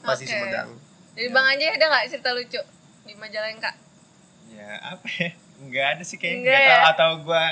[0.00, 0.32] Pasti Oke.
[0.32, 0.68] Sumedang.
[1.12, 2.60] Jadi Bang Anjay ada nggak cerita lucu
[3.02, 3.70] di Majalengka?
[4.50, 5.30] Ya apa ya?
[5.60, 6.90] nggak ada sih kayaknya Nggak tahu ya?
[6.90, 7.44] atau gua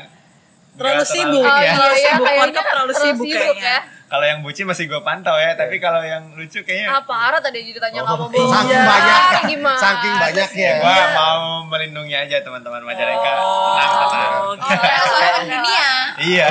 [0.79, 1.43] Terlalu sibuk.
[1.43, 1.59] Oh, ya.
[1.59, 3.67] iya, Terlalu iya, sibuk, kayaknya terlalu sibuk kayaknya.
[3.67, 3.79] ya.
[4.09, 7.61] Kalau yang bucin masih gue pantau ya tapi kalau yang lucu kayaknya Ah, parah tadi
[7.63, 8.89] jadi tanya nggak mau Oh, saking bohong.
[8.89, 9.41] banyaknya.
[9.47, 9.79] Gimana?
[9.79, 10.71] Saking banyaknya.
[10.79, 15.89] gue mau melindungi aja teman-teman Majalengka tenang tenang Oh, Soalnya soalnya dunia.
[16.19, 16.47] iya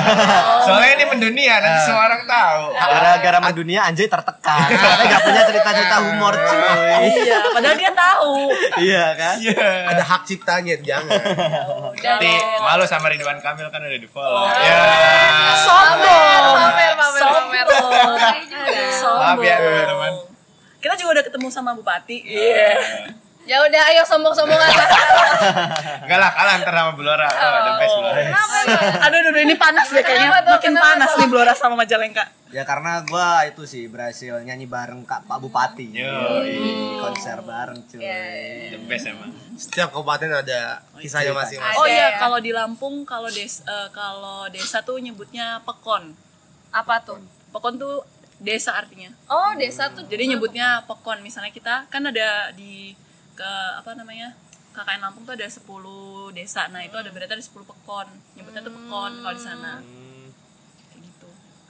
[0.60, 4.68] soalnya ini mendunia nanti semua orang tahu Gara-gara mendunia Anjay tertekan.
[4.72, 7.04] Soalnya gak punya cerita-cerita humor cuy.
[7.18, 8.34] Iya, padahal dia tahu.
[8.78, 9.34] Iya kan?
[9.38, 11.20] iya Ada hak ciptanya, jangan.
[12.00, 14.50] nanti malu sama Ridwan Kamil kan udah di follow Oh.
[14.50, 14.78] ya
[15.58, 16.54] Sombong.
[16.54, 17.64] Pamer, pamer, pamer.
[18.94, 19.18] Sombong.
[19.18, 20.12] Maaf ya, teman-teman.
[20.78, 22.18] Kita juga udah ketemu sama Bupati.
[22.22, 22.78] Iya.
[23.48, 24.68] Ya udah, ayo sombong-sombongan.
[26.04, 28.48] enggak lah kalah ntar sama Blora oh, the best Blora emang?
[29.08, 30.44] Aduh, aduh, ini panas deh kayaknya.
[30.44, 31.18] Makin Kenapa panas tuh?
[31.24, 32.28] nih Blora sama Majalengka.
[32.52, 35.96] Ya karena gua itu sih berhasil nyanyi bareng Kak Pak Bupati.
[35.96, 37.00] Yoi.
[37.00, 38.04] Konser bareng cuy.
[38.04, 41.80] Iya, the best emang Setiap kabupaten ada kisahnya masing-masing.
[41.80, 42.20] Oh iya, ya?
[42.20, 46.12] kalau di Lampung kalau des eh, kalau desa tuh nyebutnya pekon.
[46.68, 47.16] Apa tuh?
[47.48, 48.04] Pekon tuh
[48.44, 49.08] desa artinya.
[49.32, 50.04] Oh, desa tuh.
[50.04, 51.24] Jadi nyebutnya pekon.
[51.24, 52.92] Misalnya kita kan ada di
[53.38, 54.34] ke apa namanya?
[54.68, 55.62] KKN Lampung tuh ada 10
[56.32, 56.66] desa.
[56.68, 58.06] Nah, itu ada berarti ada 10 pekon.
[58.34, 59.72] Nyebutnya tuh pekon kalau di sana.
[60.84, 61.28] Kayak gitu.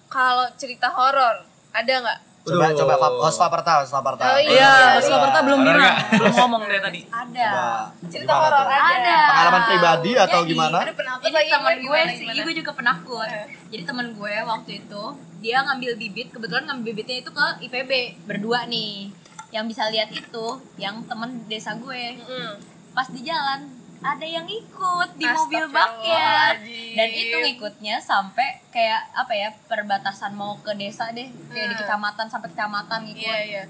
[0.09, 2.19] Kalau cerita horor, ada nggak?
[2.41, 2.79] Coba Aduh.
[2.79, 4.25] coba Fap- host Faperta, host Faperta.
[4.25, 5.13] Oh, Iya, Iya, Mas iya.
[5.13, 5.81] Laperta belum bilang,
[6.17, 7.01] belum ngomong dari tadi.
[7.05, 7.49] Ada.
[7.51, 8.09] Coba.
[8.09, 8.77] Cerita horor ada.
[8.89, 9.19] Ada.
[9.29, 10.79] Pengalaman pribadi atau Jadi, gimana?
[10.81, 13.29] Penakut Jadi lagi teman gue, sih, gue juga penakut.
[13.69, 15.03] Jadi teman gue waktu itu
[15.39, 17.91] dia ngambil bibit, kebetulan ngambil bibitnya itu ke IPB
[18.25, 19.13] berdua nih.
[19.49, 22.19] Yang bisa lihat itu yang temen desa gue.
[22.19, 22.55] Mm.
[22.93, 26.55] Pas di jalan ada yang ikut di mobil baknya
[26.95, 31.83] dan itu ngikutnya sampai kayak apa ya perbatasan mau ke desa deh kayak di Hmm.
[31.83, 33.63] kecamatan sampai kecamatan ngikut Iya, iya.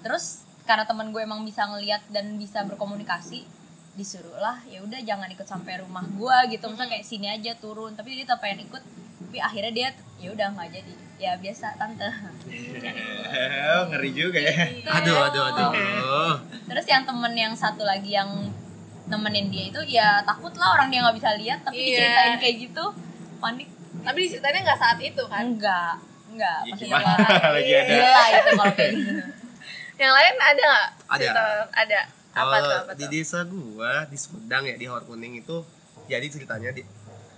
[0.00, 3.44] terus karena temen gue emang bisa ngeliat dan bisa berkomunikasi
[3.96, 7.92] disuruh lah ya udah jangan ikut sampai rumah gue gitu misalnya kayak sini aja turun
[7.92, 8.80] tapi dia tetap pengen ikut
[9.36, 14.64] tapi akhirnya dia ya udah nggak jadi ya biasa tante oh, ngeri juga ya
[14.96, 16.32] Aduh, aduh, aduh.
[16.64, 18.48] terus yang temen yang satu lagi yang
[19.04, 22.00] nemenin dia itu ya takut lah orang dia nggak bisa lihat tapi Iya.
[22.00, 22.84] diceritain kayak gitu
[23.36, 23.68] panik
[24.00, 25.44] Tapi diceritain nggak saat itu kan?
[25.46, 26.88] enggak enggak Ya, pasti.
[27.60, 27.92] Lagi ada.
[27.92, 29.12] gila itu kalau kayak gitu
[30.00, 30.88] Yang lain ada nggak?
[31.12, 31.28] Ada.
[31.76, 32.00] Ada.
[32.32, 32.76] Apa Kalau tuh?
[32.78, 33.10] Apa di tuh?
[33.12, 35.56] desa gua di Sumedang ya di Hor Kuning itu
[36.06, 36.80] jadi ceritanya di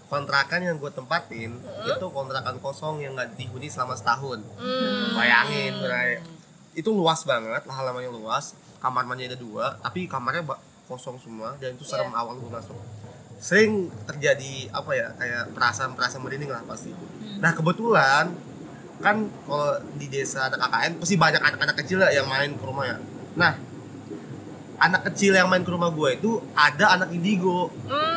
[0.09, 1.53] kontrakan yang gue tempatin
[1.85, 5.13] itu kontrakan kosong yang nggak dihuni selama setahun Hmm.
[5.15, 6.19] bayangin Bray.
[6.73, 10.47] itu luas banget lah halamannya luas kamar mandi ada dua tapi kamarnya
[10.85, 12.17] kosong semua dan itu serem Iya.
[12.17, 12.79] awal gue masuk
[13.39, 16.91] sering terjadi apa ya kayak perasaan perasaan merinding lah pasti
[17.37, 18.33] nah kebetulan
[18.99, 22.85] kan kalau di desa ada KKN pasti banyak anak-anak kecil ya yang main ke rumah
[22.85, 22.97] ya
[23.35, 23.55] nah
[24.79, 28.08] anak kecil yang main ke rumah gue itu ada anak indigo Hmm.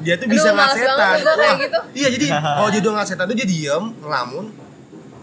[0.00, 1.14] Dia tuh Aduh, bisa ngeliat setan
[1.56, 1.78] gitu.
[1.92, 4.46] iya jadi kalau dia udah ngeliat setan tuh dia diem ngelamun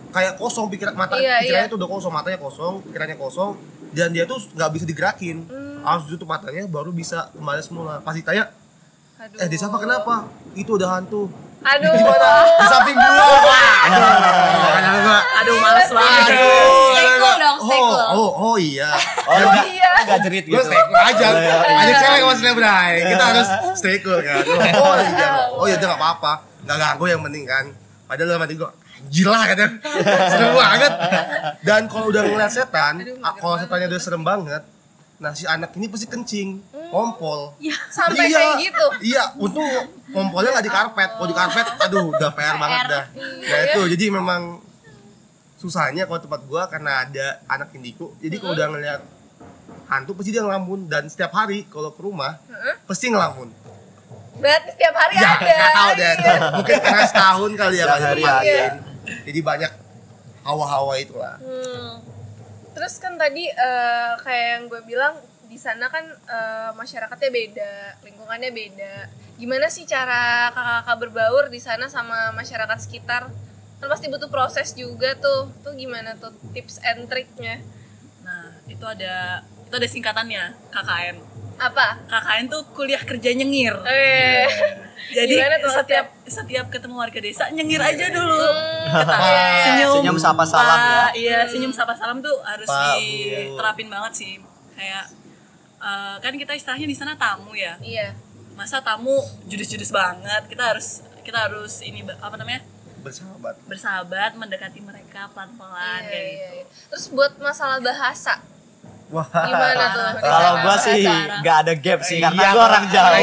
[0.09, 1.71] kayak kosong pikiran mata Iya, pikirannya iya.
[1.71, 3.51] tuh udah kosong matanya kosong pikirannya kosong
[3.89, 5.85] dan dia tuh nggak bisa digerakin Hmm.
[5.85, 8.49] harus tutup matanya baru bisa kembali semula pasti tanya
[9.17, 9.39] Aduh.
[9.39, 11.29] eh desa apa kenapa itu udah hantu
[11.63, 11.91] Aduh.
[11.97, 13.63] gimana di samping gua.
[13.89, 14.13] Aduh.
[14.61, 16.29] Makanya gua Aduh, males banget.
[17.17, 18.91] Cool dong, oh oh oh iya.
[19.27, 19.89] Oh, enggak, iya.
[20.03, 20.65] enggak jerit gue gitu.
[20.65, 21.25] stay cool aja
[21.67, 25.29] aja cewek sama selebray kita harus stay cool kan oh iya.
[25.57, 26.33] Oh iya udah gak apa-apa.
[26.67, 27.65] Nggak ganggu yang penting kan.
[28.07, 29.69] Padahal dalam hati gue anjir lah katanya.
[30.31, 30.93] Serem banget.
[31.65, 32.93] Dan kalau udah ngeliat setan
[33.37, 34.63] kalau setannya udah serem banget
[35.17, 37.57] nah si anak ini pasti kencing ngompol
[37.89, 38.37] Sampai Iya.
[38.37, 38.85] kayak gitu.
[39.03, 39.65] iya untung
[40.07, 43.03] ngompolnya nggak di karpet kalau di karpet aduh udah PR banget dah
[43.43, 44.41] nah itu jadi memang
[45.55, 49.01] susahnya kalau tempat gua karena ada anak indigo jadi kalau udah ngeliat
[49.87, 52.37] hantu pasti dia ngelamun dan setiap hari kalau ke rumah
[52.83, 53.49] pasti ngelamun
[54.37, 55.41] Berarti setiap hari ya ada.
[55.41, 56.35] nggak tahu deh Iya.
[56.55, 58.71] mungkin karena setahun kali ya Setiap nggak hari ditempatin.
[59.25, 59.71] jadi banyak
[60.43, 61.93] hawa-hawa itulah Hmm.
[62.77, 65.17] Terus kan tadi eh, kayak yang gue bilang
[65.49, 67.73] di sana kan eh, masyarakatnya beda,
[68.05, 69.09] lingkungannya beda.
[69.41, 73.33] Gimana sih cara kakak-kakak berbaur di sana sama masyarakat sekitar?
[73.81, 75.49] Kan pasti butuh proses juga tuh.
[75.65, 77.65] Tuh gimana tuh tips and triknya?
[78.21, 81.17] Nah, itu ada itu ada singkatannya KKN.
[81.57, 81.87] Apa?
[82.05, 83.73] KKN tuh kuliah kerja nyengir.
[83.83, 84.45] Eh,
[85.17, 88.37] Jadi setiap setiap ketemu warga desa nyengir aja dulu.
[88.37, 89.47] Iya.
[89.65, 90.91] Senyum, Senyum sapa salam ya.
[90.91, 92.81] Pak, Iya, senyum sapa salam tuh harus Bu.
[92.99, 94.33] diterapin banget sih.
[94.73, 95.05] Kayak
[95.77, 97.79] eh, kan kita istilahnya di sana tamu ya.
[97.79, 98.13] iya.
[98.53, 99.15] Masa tamu
[99.45, 100.43] judes-judes banget.
[100.45, 102.61] Kita harus kita harus ini apa namanya?
[102.97, 106.55] bersahabat bersahabat mendekati mereka pelan-pelan Iya, kayak iya, gitu.
[106.57, 106.65] iya.
[106.91, 108.41] Terus buat masalah bahasa,
[109.07, 109.23] Wah.
[109.23, 110.03] Gimana tuh?
[110.19, 111.03] Kalau gua sih
[111.39, 113.17] nggak ada gap sih karena Iya, gua orang Jawa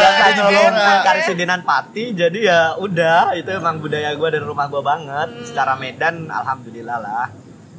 [0.00, 0.92] dan Blora.
[1.02, 5.44] Karisidenan Pati jadi ya udah itu emang budaya gua dari rumah gua banget.
[5.44, 7.28] Secara Medan alhamdulillah lah.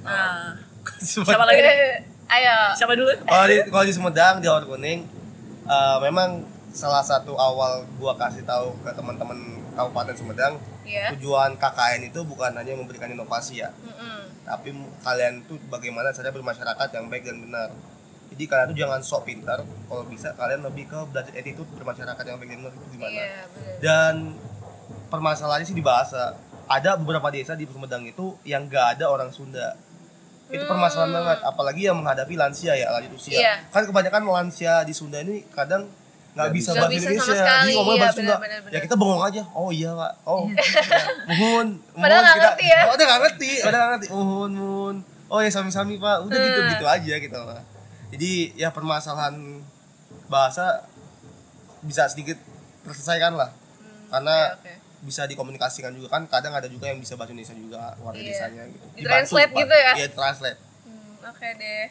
[0.02, 0.54] Nah,
[0.98, 1.62] siapa lagi
[2.32, 2.56] Ayo.
[2.74, 3.12] Siapa dulu?
[3.22, 5.04] kalau di kalau di Sumedang di Awal Kuning
[5.66, 9.36] eh, memang salah satu awal gua kasih tahu ke teman-teman
[9.72, 11.14] Kabupaten Sumedang Iya.
[11.14, 14.31] tujuan KKN itu bukan hanya memberikan inovasi ya Mm-mm.
[14.42, 17.70] Tapi kalian tuh bagaimana cara bermasyarakat yang baik dan benar?
[18.32, 19.60] Jadi kalian tuh jangan sok pintar.
[19.62, 23.12] Kalau bisa kalian lebih ke belajar attitude bermasyarakat yang baik dan benar itu gimana?
[23.12, 23.76] Iya, bener.
[23.84, 24.16] dan
[25.08, 26.36] permasalahannya sih di bahasa.
[26.72, 29.76] Ada beberapa desa di Sumedang itu yang gak ada orang Sunda.
[30.48, 31.40] Itu permasalahan banget.
[31.44, 33.56] Apalagi yang menghadapi lansia ya lanjut usia Iya.
[33.72, 35.92] kan kebanyakan lansia di Sunda ini kadang
[36.32, 37.22] nggak bisa bahasa bisa Indonesia.
[37.22, 38.36] sama sekali, jadi ngomongnya iya, bahasa Sunda
[38.68, 39.42] ya kita bengong aja.
[39.52, 40.44] Oh iya pak oh.
[40.48, 40.56] Ya,
[41.30, 42.80] muhun Padahal nggak ngerti ya.
[42.82, 43.52] oh, udah nggak ngerti.
[43.60, 44.08] Udah nggak ngerti.
[44.10, 44.96] Muhun muhun.
[45.28, 46.18] Oh ya sami-sami pak.
[46.24, 46.72] Udah gitu Hmm.
[46.72, 47.40] gitu aja gitu
[48.12, 49.64] jadi ya permasalahan
[50.28, 50.84] bahasa
[51.82, 52.36] bisa sedikit
[52.84, 53.52] terselesaikan lah.
[54.08, 54.74] Karena oke, oke.
[55.02, 56.12] bisa dikomunikasikan juga.
[56.12, 58.28] Kan kadang ada juga yang bisa bahasa Indonesia juga warga Iya.
[58.30, 58.86] desanya gitu.
[58.96, 59.60] Di-translate Pak.
[59.60, 59.92] gitu ya?
[59.96, 60.60] iya translate.
[60.84, 61.86] Hmm, Oke deh.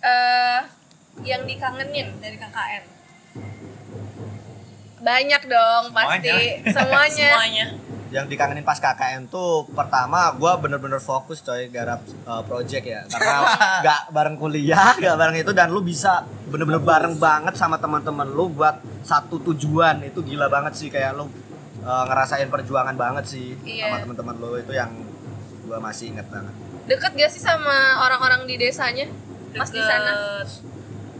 [0.00, 0.60] Eh,
[1.22, 2.84] yang dikangenin dari KKN?
[5.00, 6.28] Banyak dong pasti.
[6.68, 7.28] Semuanya.
[7.34, 7.66] Semuanya.
[8.10, 13.34] Yang dikangenin pas KKN tuh pertama gua bener-bener fokus coy garap uh, project ya karena
[13.86, 18.50] nggak bareng kuliah nggak bareng itu dan lu bisa bener-bener bareng banget sama teman-teman lu
[18.50, 21.30] buat satu tujuan itu gila banget sih kayak lu
[21.86, 23.94] uh, ngerasain perjuangan banget sih Iya.
[23.94, 24.90] sama teman-teman lu itu yang
[25.64, 26.50] gua masih inget banget
[26.90, 29.06] Deket gak sih sama orang-orang di desanya?
[29.54, 30.42] Pas di sana?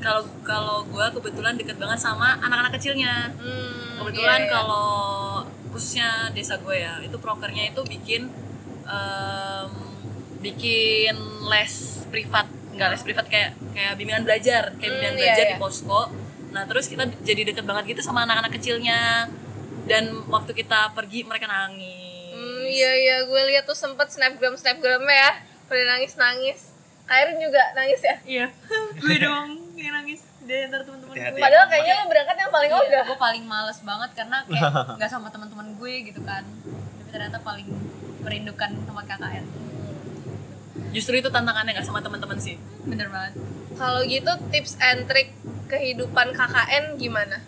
[0.00, 3.28] Kalau kalau gue kebetulan deket banget sama anak-anak kecilnya.
[3.36, 4.52] Hmm, Kebetulan iya, iya.
[4.52, 4.88] kalau
[5.70, 8.32] khususnya desa gue ya, itu prokernya itu bikin
[8.84, 9.70] em,
[10.40, 11.14] bikin
[11.46, 11.74] les
[12.08, 15.52] privat, nggak les privat kayak kayak bimbingan belajar, kayak Hmm, bimbingan iya, belajar iya.
[15.52, 16.02] di posko.
[16.50, 19.28] Nah terus kita jadi deket banget gitu sama anak-anak kecilnya.
[19.84, 22.30] Dan waktu kita pergi mereka nangis.
[22.32, 25.30] Hmm, iya iya, gue lihat tuh sempet snapgram snapgramnya ya,
[25.66, 26.60] pada nangis nangis.
[27.04, 28.16] Kairin juga nangis ya.
[28.22, 28.46] Iya,
[29.02, 31.40] gue dong yang nangis dari antar teman-teman gue.
[31.40, 33.02] Padahal kayaknya lo berangkat yang paling ogah.
[33.08, 36.44] gue paling males banget karena kayak nggak sama teman-teman gue gitu kan
[37.00, 37.68] tapi ternyata paling
[38.20, 39.44] merindukan teman KKN
[40.90, 42.58] Justru itu tantangannya nggak sama teman-teman sih.
[42.82, 43.38] bener banget
[43.78, 45.32] Kalau gitu tips and trick
[45.70, 47.40] kehidupan KKN gimana?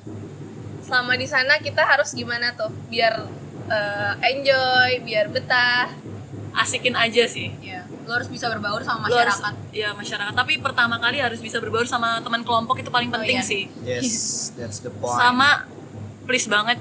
[0.82, 3.28] Selama di sana kita harus gimana tuh biar
[3.68, 5.90] eh, enjoy, biar betah.
[6.52, 7.52] Asikin aja sih.
[7.60, 10.32] ya lo harus bisa berbaur sama Lu harus- masyarakat ya masyarakat.
[10.34, 13.46] Tapi pertama kali harus bisa berbaur sama teman kelompok itu paling penting iya.
[13.46, 13.62] sih.
[13.86, 15.66] yes that's the point Sama
[16.26, 16.78] please banget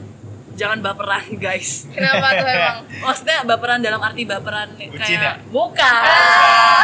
[0.61, 1.89] jangan baperan guys.
[1.89, 2.77] Kenapa tuh emang?
[3.01, 5.33] Maksudnya baperan dalam arti baperan kayak ya?
[5.49, 6.01] bukan.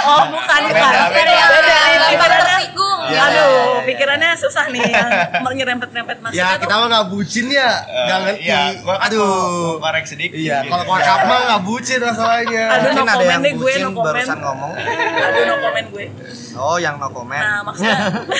[0.04, 0.92] Oh, bukan bukan.
[1.08, 1.30] beda.
[1.30, 3.86] ada yang Beda, pikirannya- tersinggung Iya, Aduh, iya, iya.
[3.88, 5.10] pikirannya susah nih yang
[5.48, 9.32] nyerempet-nyerempet maksudnya ya tuh kita mah nggak bucin ya nggak ngerti Iya, kan aduh
[9.80, 10.36] korek sedikit.
[10.36, 14.06] iya kalau korkap mah nggak bucin masalahnya Aduh, no yang deh gue, bucin no comment.
[14.12, 16.06] barusan ngomong Aduh, no comment gue.
[16.54, 17.96] oh yang no comment Nah, maksudnya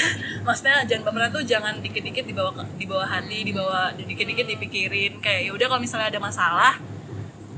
[0.48, 5.52] maksudnya jangan baperan tuh jangan dikit-dikit dibawa ke- dibawa hati, dibawa dikit-dikit dipikirin kayak ya
[5.52, 6.74] udah kalau misalnya ada masalah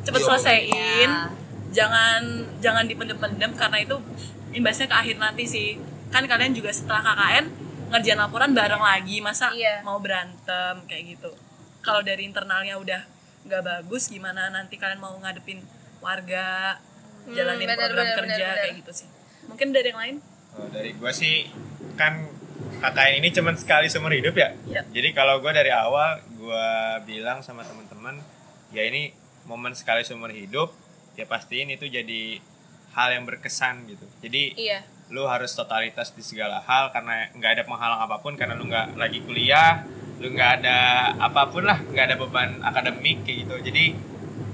[0.01, 0.27] cepet Iya.
[0.27, 1.12] selesaiin.
[1.13, 1.29] Ya.
[1.69, 2.21] Jangan
[2.58, 3.93] jangan dipendem-pendem karena itu
[4.49, 5.77] imbasnya ke akhir nanti sih.
[6.10, 7.45] Kan kalian juga setelah KKN
[7.93, 9.86] ngerjain laporan bareng lagi, masa Iya.
[9.86, 11.29] mau berantem kayak gitu.
[11.86, 13.05] Kalau dari internalnya udah
[13.45, 15.62] nggak bagus gimana nanti kalian mau ngadepin
[16.01, 16.82] warga,
[17.29, 18.63] jalanin benar, program benar, kerja benar, benar.
[18.65, 19.08] kayak gitu sih.
[19.45, 20.15] Mungkin dari yang lain?
[20.58, 21.45] Oh, dari gue sih
[21.93, 22.25] kan
[22.82, 24.49] KKN ini cuman sekali seumur hidup ya.
[24.65, 24.82] Iya.
[24.89, 26.67] Jadi kalau gue dari awal gue
[27.04, 28.15] bilang sama teman-teman
[28.71, 29.12] ya ini
[29.43, 30.71] momen sekali seumur hidup
[31.19, 32.39] ya pastiin itu jadi
[32.95, 34.08] hal yang berkesan gitu.
[34.23, 34.82] Jadi Iya.
[35.12, 38.95] lu harus totalitas di segala hal karena nggak ada penghalang apa pun karena lu nggak
[38.95, 39.84] lagi kuliah,
[40.17, 40.78] lu nggak ada
[41.17, 43.56] apa pun lah, nggak ada beban akademik kayak gitu.
[43.62, 43.86] Jadi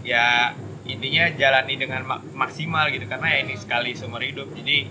[0.04, 0.52] ya
[0.86, 4.52] intinya jalani dengan mak- maksimal gitu karena ya ini sekali seumur hidup.
[4.52, 4.90] Jadi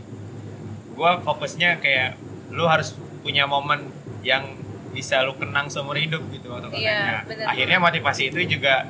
[0.95, 2.17] gua fokusnya kayak
[2.55, 3.91] lu harus punya momen
[4.23, 4.57] yang
[4.95, 7.03] bisa lu kenang seumur hidup gitu waktu Iya, KKN.
[7.05, 7.47] Nah, bener.
[7.51, 8.87] akhirnya motivasi itu juga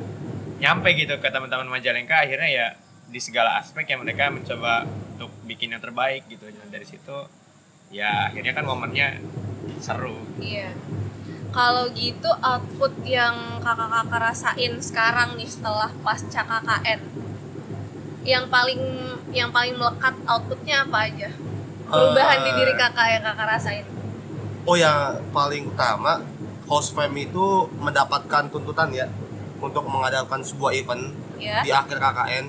[0.55, 2.67] nyampe gitu ke teman-teman Majalengka akhirnya ya
[3.05, 7.17] di segala aspek yang mereka mencoba untuk bikin yang terbaik gitu dan dari situ
[7.88, 9.19] ya akhirnya kan momennya
[9.79, 10.71] seru Iya.
[11.51, 16.99] Kalau gitu output yang kakak-kakak rasain sekarang nih setelah pasca KKN,
[18.27, 18.81] yang paling
[19.31, 21.31] yang paling melekat outputnya apa aja?
[21.87, 23.87] Perubahan di diri kakak yang kakak rasain.
[24.64, 24.96] Oh yang
[25.31, 26.20] paling utama
[26.64, 27.44] host fam itu
[27.77, 29.07] mendapatkan tuntutan ya
[29.59, 31.61] untuk mengadakan sebuah event Ya.
[31.61, 32.44] di akhir KKN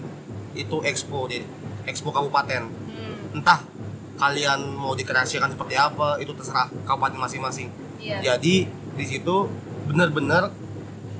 [0.53, 1.41] itu expo deh
[1.83, 3.35] expo kabupaten Hmm.
[3.35, 3.59] entah
[4.15, 8.21] kalian mau dikreasikan seperti apa itu terserah kabupaten masing-masing Iya.
[8.23, 9.49] jadi di situ
[9.83, 10.53] benar-benar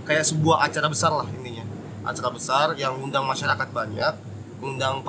[0.04, 1.66] kayak sebuah acara besar lah intinya
[2.04, 4.14] acara besar yang undang masyarakat banyak
[4.62, 5.02] undang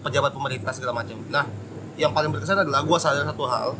[0.00, 1.48] pejabat pemerintah segala macam nah
[1.96, 3.72] yang paling berkesan adalah gua sadar satu hal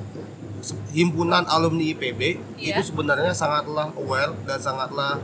[0.90, 2.20] himpunan alumni IPB
[2.56, 2.78] Iya.
[2.78, 5.18] itu sebenarnya sangatlah aware dan sangatlah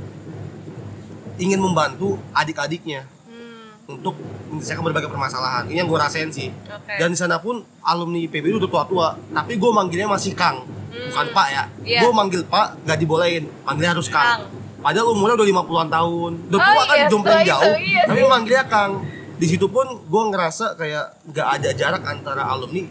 [1.36, 5.64] ingin membantu adik-adiknya Hmm, untuk menyelesaikan berbagai permasalahan.
[5.66, 6.50] Ini yang gue rasain sih.
[6.66, 6.94] Oke.
[6.94, 11.26] dan di sana pun alumni IPB itu udah tua-tua tapi gue manggilnya masih Kang bukan
[11.30, 11.64] Pak ya.
[11.80, 12.00] Iya.
[12.02, 14.50] gue manggil Pak nggak dibolehin manggilnya harus Kang, Kang.
[14.80, 16.32] padahal umurnya udah 50-an tahun.
[16.48, 18.02] Udah Oh, tua kan iya, jomplang jauh iya.
[18.04, 18.92] tapi manggilnya Kang.
[19.38, 22.82] Di situ pun gue ngerasa kayak nggak ada jarak antara alumni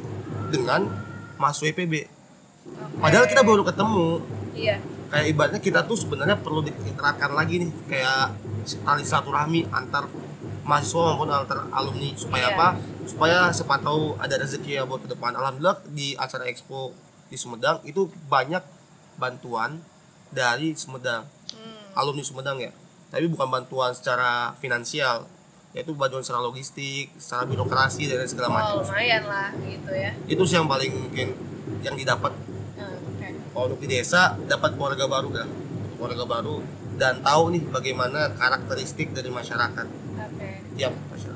[0.47, 0.88] dengan
[1.36, 1.93] mahasiswa IPB
[2.98, 4.08] padahal kita baru ketemu
[4.54, 4.78] Iya.
[5.08, 8.34] kayak ibaratnya kita tuh sebenarnya perlu diterapkan lagi nih kayak
[8.82, 10.10] tali silaturahmi antar
[10.62, 12.56] mahasiswa maupun antar alumni supaya Iya.
[12.56, 12.68] apa
[13.04, 16.92] supaya siapa tahu ada rezeki ya buat ke depan alhamdulillah di acara expo
[17.28, 18.60] di Sumedang itu banyak
[19.16, 19.80] bantuan
[20.30, 21.96] dari Sumedang Hmm.
[21.96, 22.72] alumni Sumedang ya
[23.08, 25.24] tapi bukan bantuan secara finansial
[25.72, 30.12] yaitu bantuan secara logistik secara birokrasi dan segala Oh, macam lumayan lah gitu ya.
[30.26, 31.28] itu sih yang paling mungkin
[31.80, 32.34] yang didapat.
[33.58, 35.50] Kalau untuk di desa dapat keluarga baru kan
[35.98, 36.62] keluarga baru
[36.93, 40.50] dan tahu nih bagaimana karakteristik dari masyarakat Oke.
[40.78, 41.36] tiap masyarakat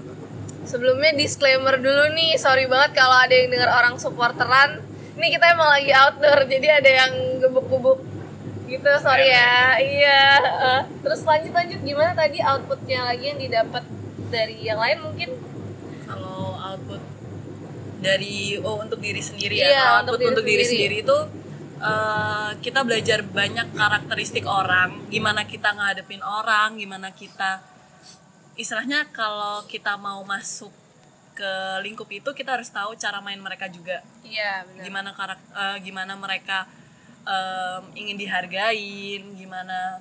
[0.61, 4.77] Sebelumnya disclaimer dulu nih, sorry banget kalau ada yang dengar orang supporteran.
[5.17, 7.97] Ini kita emang lagi outdoor, jadi ada yang gebuk-gebuk
[8.69, 9.81] gitu, sorry ya.
[9.81, 10.21] Iya.
[10.37, 10.81] eh.
[11.01, 13.83] terus lanjut lanjut gimana tadi outputnya lagi yang didapat
[14.29, 15.29] dari yang lain mungkin?
[16.05, 17.01] kalau output
[18.01, 20.69] dari oh untuk diri sendiri Iya, ya Kalau untuk output diri untuk diri sendiri.
[20.69, 21.17] sendiri itu
[21.81, 27.59] eh, kita belajar banyak karakteristik orang gimana kita ngadepin orang gimana kita
[28.55, 30.69] istilahnya kalau kita mau masuk
[31.31, 34.83] ke lingkup itu kita harus tahu cara main mereka juga Iya benar.
[34.85, 36.67] gimana karak eh, gimana mereka
[37.23, 39.97] em, ingin dihargain gimana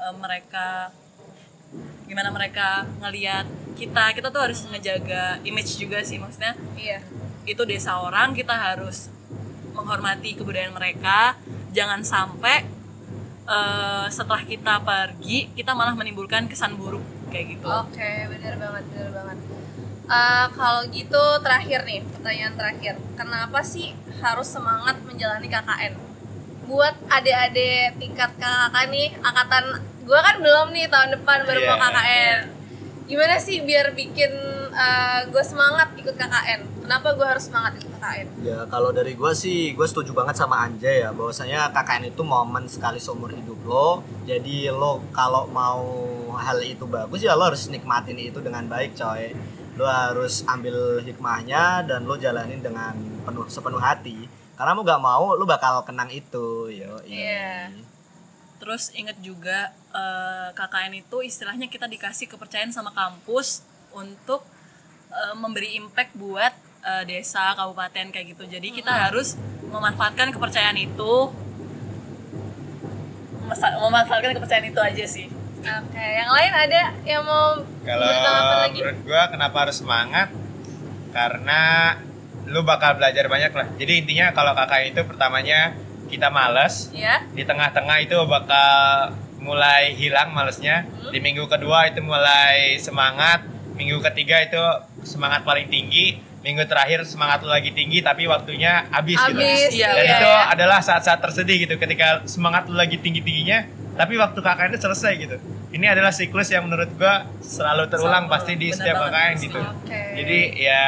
[0.00, 0.90] eh, mereka
[2.08, 3.46] gimana mereka ngelihat
[3.78, 6.98] kita kita tuh harus ngejaga image juga sih maksudnya Iya.
[7.46, 9.12] itu desa orang kita harus
[9.72, 11.34] menghormati kebudayaan mereka
[11.70, 12.66] jangan sampai
[13.46, 19.10] eh, setelah kita pergi kita malah menimbulkan kesan buruk kayak gitu Oke, bener banget, bener
[19.12, 19.38] banget.
[20.10, 22.98] Eh, kalau gitu terakhir nih, pertanyaan terakhir.
[23.14, 25.94] Kenapa sih harus semangat menjalani KKN?
[26.66, 31.86] Buat adik-adik tingkat kakak nih, angkatan gue kan belum nih tahun depan baru mau Iya.
[31.86, 32.38] KKN.
[33.06, 34.32] Gimana sih biar bikin
[35.30, 36.60] gue semangat ikut KKN?
[36.90, 38.26] Kenapa gue harus semangat ikut KKN?
[38.42, 42.66] Ya kalau dari gue sih gue setuju banget sama Anjay ya bahwasanya KKN itu momen
[42.66, 44.02] sekali seumur hidup lo.
[44.26, 45.86] Jadi lo kalau mau
[46.34, 49.30] hal itu bagus ya lo harus nikmatin itu dengan baik coy.
[49.78, 54.26] Lo harus ambil hikmahnya dan lo jalanin dengan penuh sepenuh hati.
[54.58, 56.98] Karena mau gak mau lo bakal kenang itu yo.
[57.06, 57.70] Iya.
[58.58, 63.62] Terus inget juga eh, KKN itu istilahnya kita dikasih kepercayaan sama kampus
[63.94, 64.42] untuk
[65.14, 68.44] eh, memberi impact buat eh, desa, kabupaten kayak gitu.
[68.46, 69.36] Jadi kita harus
[69.70, 71.14] memanfaatkan kepercayaan itu
[73.50, 75.26] memanfaatkan kepercayaan itu aja sih.
[75.60, 78.06] Oke, yang lain ada yang mau Kalau
[78.64, 78.80] lagi?
[78.80, 80.32] menurut gua kenapa harus semangat?
[81.12, 81.92] Karena
[82.48, 83.68] lu bakal belajar banyak lah.
[83.76, 85.74] Jadi intinya kalau kakak itu pertamanya
[86.08, 87.22] kita males, Ya.
[87.36, 90.86] di tengah-tengah itu bakal mulai hilang malesnya.
[90.86, 91.12] Hmm.
[91.12, 93.44] Di minggu kedua itu mulai semangat,
[93.76, 94.62] minggu ketiga itu
[95.04, 99.40] semangat paling tinggi, minggu terakhir semangat lu lagi tinggi tapi waktunya habis gitu.
[99.40, 100.40] Iya, Dan iya, itu ya.
[100.56, 103.68] adalah saat-saat tersedih gitu ketika semangat lu lagi tinggi-tingginya
[104.00, 105.36] tapi waktu KKN itu selesai gitu.
[105.70, 109.34] Ini adalah siklus yang menurut gua selalu terulang Selalu, pasti di benar setiap banget, KKN
[109.44, 109.60] gitu.
[109.60, 110.00] Oke.
[110.16, 110.80] Jadi ya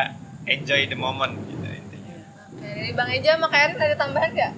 [0.49, 2.17] enjoy the moment gitu intinya.
[2.49, 4.53] Oke, dari Bang Eja sama Kak Erin ada tambahan nggak?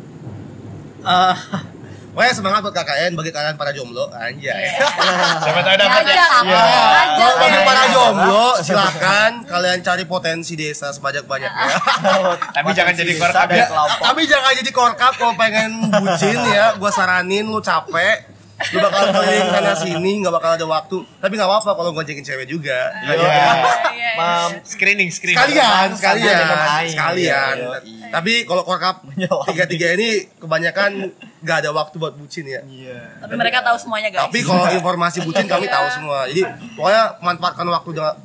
[1.04, 1.36] Eh,
[2.14, 4.06] pokoknya semangat buat KKN bagi kalian para jomblo.
[4.08, 4.70] Anjay.
[5.42, 6.14] Siapa tahu dapat ya.
[6.14, 7.28] Ngajak, Iya.
[7.36, 11.68] bagi para jomblo silakan kalian cari potensi desa sebanyak banyaknya
[12.56, 13.66] Tapi jangan jadi korkap ya.
[13.98, 16.74] tapi jangan jadi korkap kalau pengen bucin ya.
[16.76, 18.30] Gua saranin lu capek.
[18.70, 21.02] Lu bakal keliling sana sini nggak bakal ada waktu.
[21.18, 22.94] Tapi nggak apa-apa kalau goncengin cewek juga.
[23.02, 23.12] Iya.
[23.12, 23.42] Iya,
[23.90, 24.10] iya.
[24.14, 25.34] Mam, Screening, screening.
[25.36, 26.38] sekalian sekalian.
[26.86, 27.54] sekalian.
[27.58, 28.08] Iya, iya.
[28.14, 29.02] tapi kalau korkap
[29.50, 31.10] tiga tiga ini kebanyakan
[31.44, 32.64] nggak ada waktu buat bucin ya.
[32.64, 33.20] Iya.
[33.20, 34.32] Tapi mereka tahu semuanya guys.
[34.32, 36.24] tapi kalau informasi bucin kami tahu semua.
[36.24, 36.42] Jadi
[36.72, 38.16] pokoknya manfaatkan waktu dengan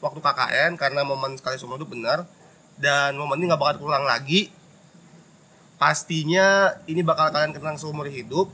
[0.00, 2.24] waktu KKN karena momen sekali seumur hidup benar.
[2.80, 4.48] Dan momen ini nggak bakal terulang lagi.
[5.76, 8.48] Pastinya ini bakal kalian kenang seumur hidup.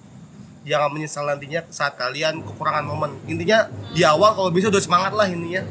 [0.67, 3.23] Jangan menyesal nantinya saat kalian kekurangan momen.
[3.31, 5.63] Intinya di awal kalau bisa udah semangat lah intinya.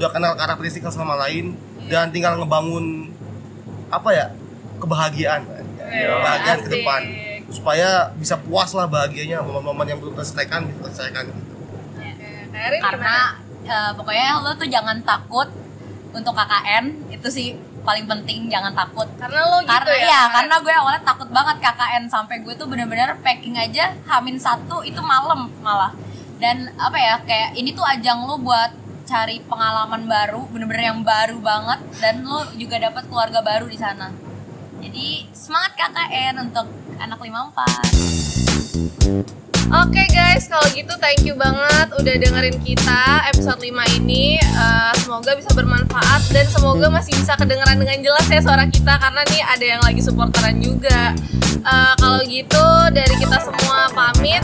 [0.00, 1.52] Udah kenal karakteristik sama lain.
[1.92, 3.12] Dan tinggal ngebangun
[3.92, 4.26] apa ya
[4.80, 5.44] kebahagiaan.
[5.44, 5.66] Kan.
[5.90, 6.74] kebahagiaan ke asik.
[6.80, 7.02] depan
[7.50, 11.52] supaya bisa puas lah bahagianya momen-momen yang belum terselesaikan diselesaikan gitu.
[11.98, 13.14] Oke, Kak Erin karena
[13.66, 15.50] eh, pokoknya lo tuh jangan takut
[16.10, 17.48] untuk KKN itu sih
[17.82, 19.08] paling penting jangan takut.
[19.18, 20.30] Karena lo gitu karena ya ya Kak?
[20.38, 25.02] karena gue awalnya takut banget KKN sampai gue tuh bener-bener packing aja hamin satu itu
[25.02, 25.92] malam malah.
[26.40, 28.72] Dan apa ya kayak ini tuh ajang lo buat
[29.10, 34.14] cari pengalaman baru bener-bener yang baru banget dan lo juga dapat keluarga baru di sana.
[34.80, 42.56] Jadi semangat KKN untuk anak 54 Oke guys, kalau gitu thank you banget udah dengerin
[42.64, 43.68] kita episode 5
[44.00, 44.40] ini.
[44.40, 49.20] Eh, semoga bisa bermanfaat dan semoga masih bisa kedengeran dengan jelas ya suara kita karena
[49.28, 51.12] nih ada yang lagi supporteran juga.
[51.60, 52.64] Eh, kalau gitu
[52.96, 54.40] dari kita semua pamit.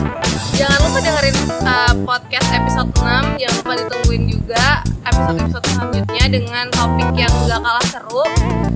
[0.53, 3.41] Jangan lupa dengerin eh, podcast episode 6.
[3.41, 8.23] Jangan lupa ditungguin juga episode-episode selanjutnya dengan topik yang gak kalah seru.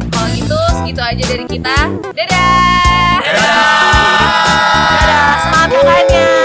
[0.10, 1.78] Kalau gitu segitu aja dari kita.
[2.18, 4.01] Dadah
[5.72, 6.41] makanya